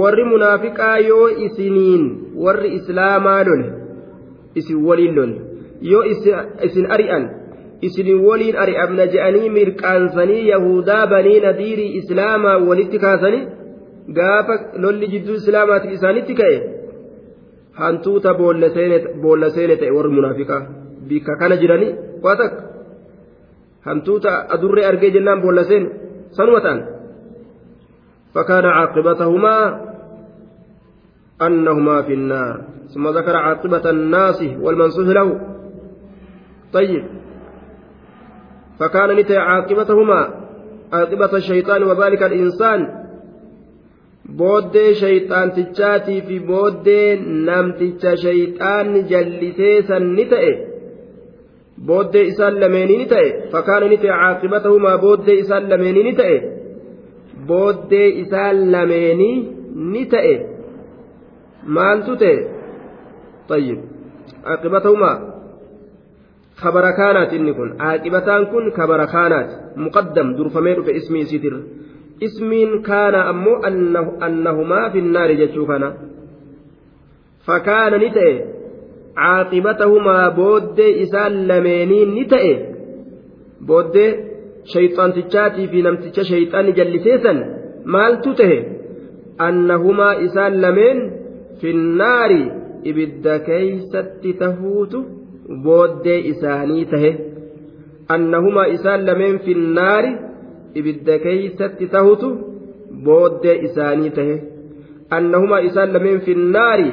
warri 0.00 0.24
munaafiqaa 0.32 0.96
yoo 1.10 1.28
isiniin 1.46 2.04
warri 2.46 2.74
islaamaa 2.78 3.44
lole 3.48 3.68
isin 4.62 4.84
waliin 4.88 5.16
lole 5.20 5.36
yoo 5.92 6.02
isin 6.68 6.86
ari'an 6.96 7.24
isinin 7.88 8.20
waliin 8.28 8.56
ari'amna 8.64 9.06
je'anii 9.14 9.50
mirqaansanii 9.58 10.42
yahudaa 10.48 11.06
banii 11.14 11.40
nadiirii 11.46 11.90
islaamaa 12.00 12.58
walitti 12.68 13.02
kaasanii 13.04 13.44
gaafa 14.18 14.58
lolli 14.86 15.12
jidduu 15.14 15.38
islaamaatiif 15.42 15.96
isaanitti 15.98 16.34
ka'e 16.42 16.58
hantuuta 17.80 18.34
boolla 18.42 19.50
seene 19.56 19.76
ta'e 19.76 19.90
warri 19.96 20.12
munaafiqaa 20.18 20.62
bikka 21.08 21.40
kana 21.42 21.56
jiranii 21.64 21.94
waa 22.26 22.36
takka. 22.42 22.71
Hantuuta 23.86 24.32
adurree 24.54 24.86
argee 24.90 25.10
jennaan 25.16 25.42
boolla 25.42 25.64
seen 25.70 25.84
sanuma 26.36 26.60
ta'an 26.66 26.80
فكان 28.34 28.64
عاقبتهما 28.64 29.56
أنهما 31.42 32.02
في 32.02 32.14
النار 32.14 32.56
ثم 32.94 33.08
ذكر 33.08 33.36
عاقبة 33.36 33.90
الناس 33.90 34.40
والمنصوص 34.60 35.08
له 35.08 35.28
طيب 36.72 37.04
فكان 38.80 39.16
نتي 39.16 39.36
عاقبتهما 39.36 40.20
عاقبة 40.92 41.32
الشيطان 41.36 41.82
وذلك 41.82 42.22
الإنسان 42.22 42.80
booddee 44.38 44.94
shayxaantichaatii 45.02 46.20
fi 46.26 46.36
booddee 46.50 47.16
namticha 47.48 48.12
shayxaanni 48.24 49.00
jallisee 49.12 49.82
san 49.88 50.04
ni 50.16 50.24
ta'e 50.32 50.52
booddee 51.86 52.24
isaan 52.32 52.60
lameenii 52.60 52.98
ni 53.02 53.06
ta'e? 53.12 53.28
Fakkaana 53.52 53.86
ni 53.92 53.98
ta'e 54.02 54.12
caaqibatahumaa 54.22 54.98
booddee 55.04 55.36
isaan 55.42 55.64
lameenii 55.70 56.04
ni 56.08 56.14
ta'e? 56.20 56.36
Booddee 57.48 58.08
isaan 58.22 58.56
lameenii 58.72 59.36
ni 59.92 60.02
ta'e? 60.14 60.34
Maaltu 61.76 62.16
ta'e? 62.22 62.36
Tayyib. 63.48 63.80
Caaqibatahumaa 64.46 65.16
kabara 66.62 66.92
kaanaati 67.00 67.36
inni 67.36 67.54
kun. 67.58 67.70
Caaqibataan 67.82 68.46
kun 68.52 68.64
kabara 68.78 69.06
kaanaati 69.14 69.54
muqaddam 69.84 70.28
durfamee 70.36 70.74
dhufe 70.76 70.92
ismii 71.00 71.22
isiitirra 71.26 71.60
ismiin 72.26 72.82
kaana 72.82 73.20
ammoo 73.30 73.56
annahumaa 74.26 74.90
finnaari 74.90 75.36
jechuu 75.36 75.66
kana. 75.66 75.88
Fakkaana 77.46 77.98
ni 77.98 78.10
ta'e. 78.16 78.34
Caaqibatahumaa 79.20 80.26
booddee 80.40 80.90
isaan 81.04 81.34
lameeniin 81.48 82.10
ni 82.16 82.24
ta'e 82.32 82.52
booddee 83.68 84.10
shayxaantichaatii 84.72 85.66
fi 85.72 85.78
namticha 85.86 86.22
shayxaanni 86.30 86.72
jalliseessan 86.78 87.38
maaltu 87.94 88.30
tahe 88.40 88.58
annahumaa 89.48 90.14
isaan 90.26 90.54
lameen 90.64 90.98
finnaari 91.62 92.40
ibidda 92.90 93.34
keeysatti 93.48 94.30
tahuutu 94.42 94.98
booddee 95.66 96.18
isaanii 96.32 96.84
tahe 96.92 97.10
annahumaa 98.14 98.68
isaan 98.76 99.00
lameen 99.08 99.36
finnaari 99.46 100.12
ibidda 100.80 101.14
keeysatti 101.26 101.86
tahutu 101.94 102.28
booddee 103.06 103.56
isaanii 103.68 104.10
tahe 104.18 104.36
annahumaa 105.16 105.62
isaan 105.68 105.90
lameen 105.96 106.20
finnaari 106.28 106.88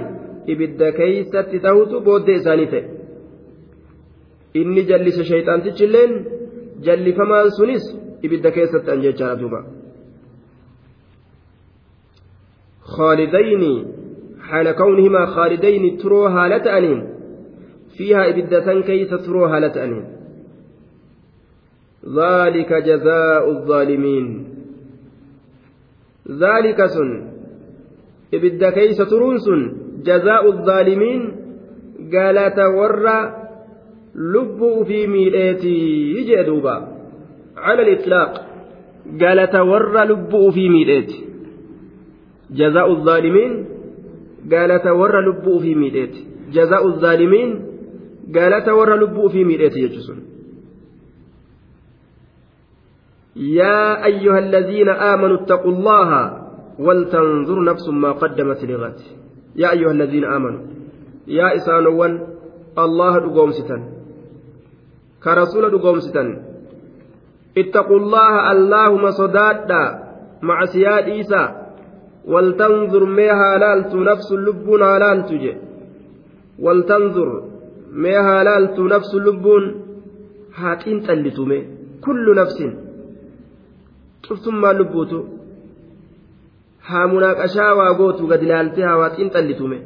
ibidda 0.45 0.91
keeysatti 0.99 1.59
tahutu 1.59 2.01
booddee 2.07 2.37
isaanii 2.41 2.69
tahe 2.73 2.83
inni 4.61 4.83
jallise 4.91 5.23
shayxaantichilleen 5.31 6.13
jallifamaan 6.85 7.51
sunis 7.57 7.85
ibidda 8.23 8.51
keessatti 8.51 8.91
an 8.91 9.01
jechaadha 9.07 9.41
duuba 9.41 9.61
خالدين 12.89 13.63
حال 14.41 14.71
كونهما 14.71 15.25
خالدين 15.25 15.97
ترو 15.97 16.25
هالة 16.25 16.77
أنين 16.77 16.99
فيها 17.97 18.29
إبدة 18.29 18.81
كيس 18.81 19.09
ترو 19.09 19.45
هالة 19.45 19.83
أنين 19.83 20.05
ذلك 22.05 22.73
جزاء 22.73 23.51
الظالمين 23.51 24.47
ذلك 26.29 26.85
سن 26.85 27.09
إبدة 28.33 28.69
كيس 28.69 28.97
ترون 28.97 29.37
سن 29.37 29.88
جزاء 30.07 30.49
الظالمين 30.49 31.21
قالت 32.13 32.59
ورّ 32.59 33.05
lubbuu 34.15 34.85
fi 34.85 35.07
miidheetii 35.07 36.25
jee 36.27 36.43
duuba 36.45 36.73
cala 37.55 37.83
litlaaq 37.89 38.33
galata 39.21 39.63
warra 39.71 40.05
lubbuu 40.11 40.51
fi 40.51 40.69
miidheeti 40.75 41.17
jazaa'u 42.61 42.95
zaalimiin 43.05 43.53
galata 44.53 44.93
warra 45.01 45.21
lubbuu 45.27 45.59
fi 45.59 45.75
miidheeti 45.75 46.25
jazaa'u 46.57 46.91
zaalimiin 47.03 47.51
galata 48.39 48.75
warra 48.79 48.95
lubbuu 49.03 49.29
fi 49.29 49.45
miidheeti 49.45 49.81
jechuun 49.85 50.19
يا 53.35 54.05
أيها 54.05 54.39
الذين 54.39 54.89
آمنوا 54.89 55.37
اتقوا 55.41 55.71
الله 55.71 56.09
ولتنظر 56.79 57.63
نفس 57.63 57.89
ما 57.89 58.11
قدمت 58.11 58.63
لغد 58.63 58.99
يا 59.61 59.67
أيها 59.75 59.91
الذين 59.97 60.25
آمنوا 60.37 60.61
يا 61.27 61.47
إسانوان 61.57 62.13
الله 62.83 63.13
دقومستا 63.25 63.77
ka 65.23 65.35
rasuula 65.35 65.67
dhugoomsitan 65.73 66.27
ittaqullaha 67.61 68.39
allaahuma 68.53 69.11
sodaadha 69.21 69.81
macsiyaa 70.49 71.01
dhiisa 71.07 71.41
waltanzur 72.33 73.03
mee 73.17 73.31
haalaaltu 73.41 73.97
nafsun 74.09 74.45
lubbuun 74.47 74.81
haalaaltu 74.89 75.41
je 75.43 75.51
waltanzur 76.65 77.29
mee 78.03 78.19
haalaaltu 78.27 78.87
nafsun 78.93 79.21
lubbuun 79.29 79.65
haa 80.59 80.75
xiinxallitume 80.83 81.57
kullu 82.05 82.31
nafsin 82.41 82.71
cuftummaa 84.27 84.73
lubbuutu 84.79 85.19
haa 86.89 87.05
munaaqashaa 87.13 87.71
waa 87.79 87.93
gootu 87.99 88.23
gad 88.31 88.41
ilaaltee 88.47 88.85
haa 88.89 88.97
waa 89.01 89.11
xiinxallitume 89.15 89.77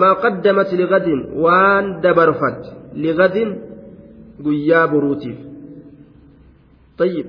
maa 0.00 0.14
qaddamat 0.24 0.70
ligadin 0.80 1.20
waan 1.44 1.84
dabarfat 2.04 2.60
ligadin 3.04 3.50
guyyaa 4.44 4.86
boruutiif 4.92 5.38
tayyib 6.98 7.28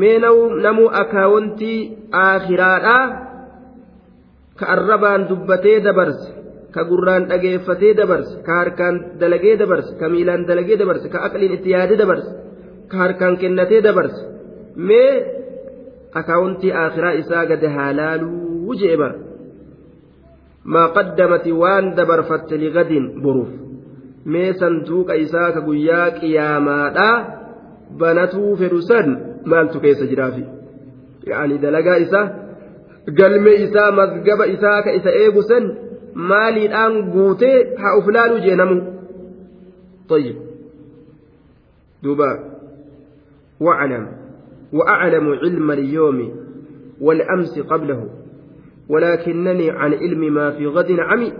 mee 0.00 0.16
namuu 0.64 0.88
akaawontii 1.02 1.78
aakhiraadhaa 2.24 3.04
ka 4.58 4.64
arrabaan 4.74 5.22
dubbatee 5.30 5.78
dabarse 5.86 6.28
ka 6.74 6.80
gurraan 6.90 7.22
dhageeffatee 7.30 7.92
dabarse 8.00 8.34
ka 8.46 8.52
harkaan 8.60 8.94
dalagee 9.20 9.54
dabarse 9.62 9.90
ka 10.00 10.06
miilaan 10.12 10.42
dalagee 10.50 10.76
dabarse 10.82 11.06
ka 11.14 11.18
aqliin 11.26 11.52
itti 11.56 11.70
yaade 11.74 11.94
dabarse 12.02 12.30
ka 12.90 12.96
harkaan 13.02 13.34
kennatee 13.42 13.80
dabarse 13.88 14.20
mee 14.88 15.10
akaawontii 16.20 16.72
aakhiraa 16.82 17.14
isaa 17.22 17.44
gade 17.50 17.68
haalaaluu 17.76 18.74
jee 18.82 18.96
bara 19.02 19.16
maa 20.74 20.88
qaddamati 20.98 21.52
waan 21.62 21.94
dabarfatte 21.98 22.60
ligadin 22.64 23.06
boruuf 23.22 23.50
mee 24.34 24.50
sanduuqa 24.60 25.14
isaa 25.24 25.48
ka 25.56 25.60
guyyaa 25.68 26.10
qiyaamaadhaa 26.20 27.16
banatuu 28.02 28.52
fedhu 28.60 28.80
san 28.90 29.08
maaltu 29.52 29.80
keessa 29.86 30.06
jiraafi 30.12 30.44
yaani 31.30 31.58
dalagaa 31.64 31.98
isaa 32.06 32.26
galme 33.20 33.52
isaa 33.66 33.90
mazgaba 34.00 34.44
isaa 34.54 34.78
ka 34.86 34.90
isa 35.00 35.10
eegu 35.22 35.42
san 35.50 35.64
maaliidhaan 36.32 36.94
guutee 37.16 37.56
haa 37.82 37.96
uf 38.02 38.06
laaluu 38.18 38.44
jee 38.46 38.56
namu 38.62 38.78
طيب 40.08 40.36
دوبا 42.02 42.30
واعلم 43.60 44.06
وأعلم 44.72 45.26
علم 45.32 45.70
اليوم 45.70 46.18
والأمس 47.00 47.58
قبله 47.58 48.10
ولكنني 48.88 49.70
عن 49.70 49.94
علم 49.94 50.34
ما 50.34 50.50
في 50.50 50.66
غد 50.66 50.90
عمي 51.00 51.32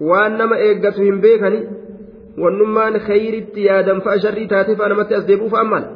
waan 0.00 0.38
nama 0.38 0.56
eeggatu 0.62 1.02
hin 1.02 1.18
beekani 1.20 1.60
wannummaan 2.42 3.00
khayritti 3.06 3.64
yaadan 3.66 4.00
fa'a 4.04 4.20
sharrii 4.24 4.46
taatee 4.52 4.76
fa'a 4.80 4.88
namatti 4.92 5.14
as 5.18 5.24
deebi'u 5.26 5.50
fa'a 5.54 5.64
maal 5.70 5.86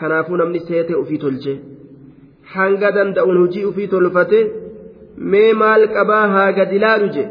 kanaafuu 0.00 0.38
namni 0.40 0.60
seetee 0.68 0.94
ofii 1.00 1.18
tolche 1.24 1.54
hanga 2.54 2.92
danda'uun 2.98 3.40
hojii 3.42 3.64
ofii 3.70 3.88
tolfate 3.94 4.40
mee 5.16 5.52
maal 5.62 5.88
qabaa 5.96 6.26
haa 6.34 6.52
gadi 6.58 6.78
laalu 6.78 7.08
je 7.16 7.24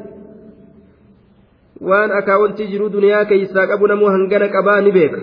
waan 1.89 2.11
akaawwantii 2.19 2.67
jiruu 2.71 2.89
duniyaa 2.95 3.25
keeysaa 3.31 3.67
qabu 3.67 3.87
namuu 3.87 4.09
hangana 4.15 4.47
qabaa 4.55 4.81
ni 4.81 4.91
beeka 4.97 5.21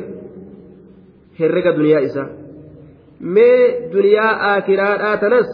herrega 1.40 1.72
duniyaa 1.78 2.04
isaa 2.08 2.28
mee 3.20 3.90
duniyaa 3.94 4.32
aakiraadhaa 4.50 5.16
tanas 5.24 5.50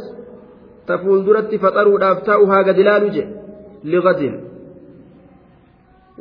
ta 0.87 0.99
fuulduratti 0.99 1.59
faxaruudhaaf 1.65 2.23
ta'u 2.29 2.47
haa 2.53 2.63
gad 2.69 2.79
ilaalu 2.85 3.11
je 3.17 3.25
liqatin 3.95 4.35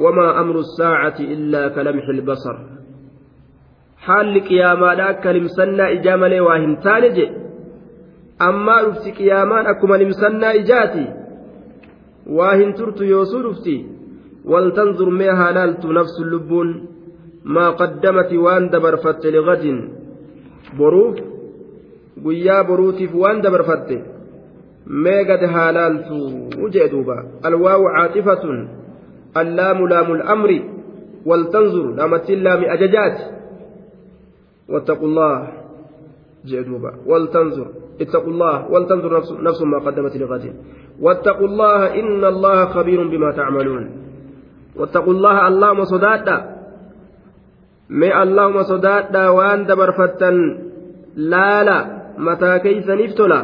wamaa 0.03 0.31
amru 0.43 0.63
saacati 0.77 1.23
illaa 1.35 1.69
kalamxi 1.77 2.11
ilbasar 2.17 2.57
haalli 4.07 4.41
qiyaamaadha 4.49 5.07
akka 5.13 5.33
limsannaa 5.37 5.89
ijaa 5.97 6.17
malee 6.23 6.41
waa 6.47 6.57
hin 6.63 6.75
taane 6.87 7.09
je 7.17 7.25
ammaa 8.39 8.81
dhufti 8.85 9.11
qiyaamaan 9.17 9.67
akkuma 9.71 9.97
limsannaa 9.97 10.51
ijaati 10.61 11.05
waa 12.37 12.55
hin 12.61 12.73
turtu 12.79 13.03
yoosuu 13.13 13.41
dhufti 13.45 13.75
waltanzur 14.51 15.11
mee 15.11 15.29
haa 15.39 15.51
laaltu 15.57 15.93
nafsu 15.99 16.23
lubbuun 16.33 16.69
maa 17.57 17.71
qaddamati 17.81 18.37
waan 18.45 18.69
dabarfatte 18.73 19.31
liqatin 19.35 19.77
boruuf 20.77 21.15
guyyaa 22.25 22.63
boruutiif 22.69 23.15
waan 23.23 23.41
dabarfatte 23.45 23.97
mee 25.05 25.21
gad 25.29 25.43
haalaaltu 25.55 26.17
jee 26.75 26.89
duuba 26.93 27.17
alwaawu 27.49 27.85
caatifatun 27.95 28.59
allaamu 29.41 29.87
laamu 29.93 30.15
lamri 30.21 30.59
waltanzur 31.31 31.87
laamattiin 31.97 32.43
laami 32.49 32.69
ajajaati 32.75 33.23
واتقوا 34.69 35.07
الله 35.07 35.35
جدوبا 36.45 36.91
ولتنظر 37.05 37.67
اتقوا 38.01 38.31
الله 38.31 38.55
ولتنظر 38.71 39.17
نفس, 39.17 39.31
نفس 39.31 39.61
ما 39.61 39.77
قدمت 39.79 40.17
لغد 40.17 40.53
واتقوا 41.01 41.47
الله 41.47 41.99
إن 41.99 42.25
الله 42.25 42.65
خبير 42.65 43.07
بما 43.07 43.31
تعملون 43.31 43.83
واتقوا 44.75 45.13
الله 45.13 45.47
اللهم 45.47 45.83
صدادا 45.83 46.37
مي 47.89 48.09
اللهم 48.23 48.57
صدادا 48.63 49.29
وان 49.29 49.65
دبر 49.65 49.91
فتن 49.91 50.37
لا 51.15 51.63
لا 51.63 51.97
tola 52.17 53.41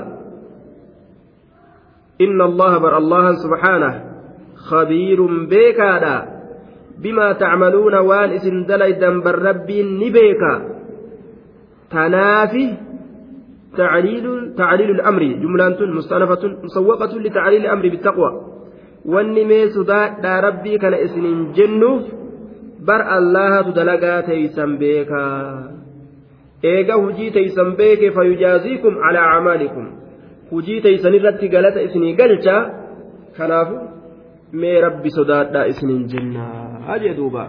inna 2.19 2.43
allaha 2.49 2.77
bar 2.81 2.93
allahan 2.97 3.37
subhaanah 3.37 3.93
khabiirun 4.69 5.45
beekaadha 5.49 6.15
bimaa 6.97 7.37
tacmaluuna 7.37 8.01
waan 8.01 8.33
isin 8.37 8.65
dalaydan 8.65 9.21
bar 9.21 9.37
rabbiin 9.37 9.97
ni 9.97 10.09
beeka 10.09 10.53
tanaafi 11.89 12.92
تعليل 13.77 14.53
تعليل 14.57 14.89
الأمر 14.89 15.23
جملة 15.23 15.79
مستأنفة 15.97 16.43
مسوقة 16.63 17.19
لتعليل 17.19 17.61
الأمر 17.65 17.81
بالتقوى 17.89 18.31
والنمي 19.05 19.69
صداء 19.69 20.21
دا 20.23 20.39
ربي 20.39 20.77
كان 20.77 20.93
اسن 20.93 21.25
جنوف 21.57 22.03
بر 22.87 23.01
الله 23.17 23.61
تدلقا 23.61 24.21
تيسن 24.21 24.77
بيكا 24.77 25.23
eega 26.63 26.95
hujii 26.95 27.31
teeysan 27.35 27.75
beeke 27.79 28.11
fayujaaziikum 28.15 28.99
calaa 29.03 29.25
acmaalikum 29.31 29.87
hujii 30.51 30.79
teeysan 30.85 31.17
irratti 31.17 31.49
galata 31.55 31.81
isinii 31.87 32.13
galcha 32.19 32.55
kanaafu 33.37 33.75
mee 34.61 34.77
rabbi 34.85 35.11
sodaadhaa 35.17 35.65
isiniin 35.73 36.05
jennaa 36.13 36.97
jee 37.03 37.13
duuba 37.19 37.43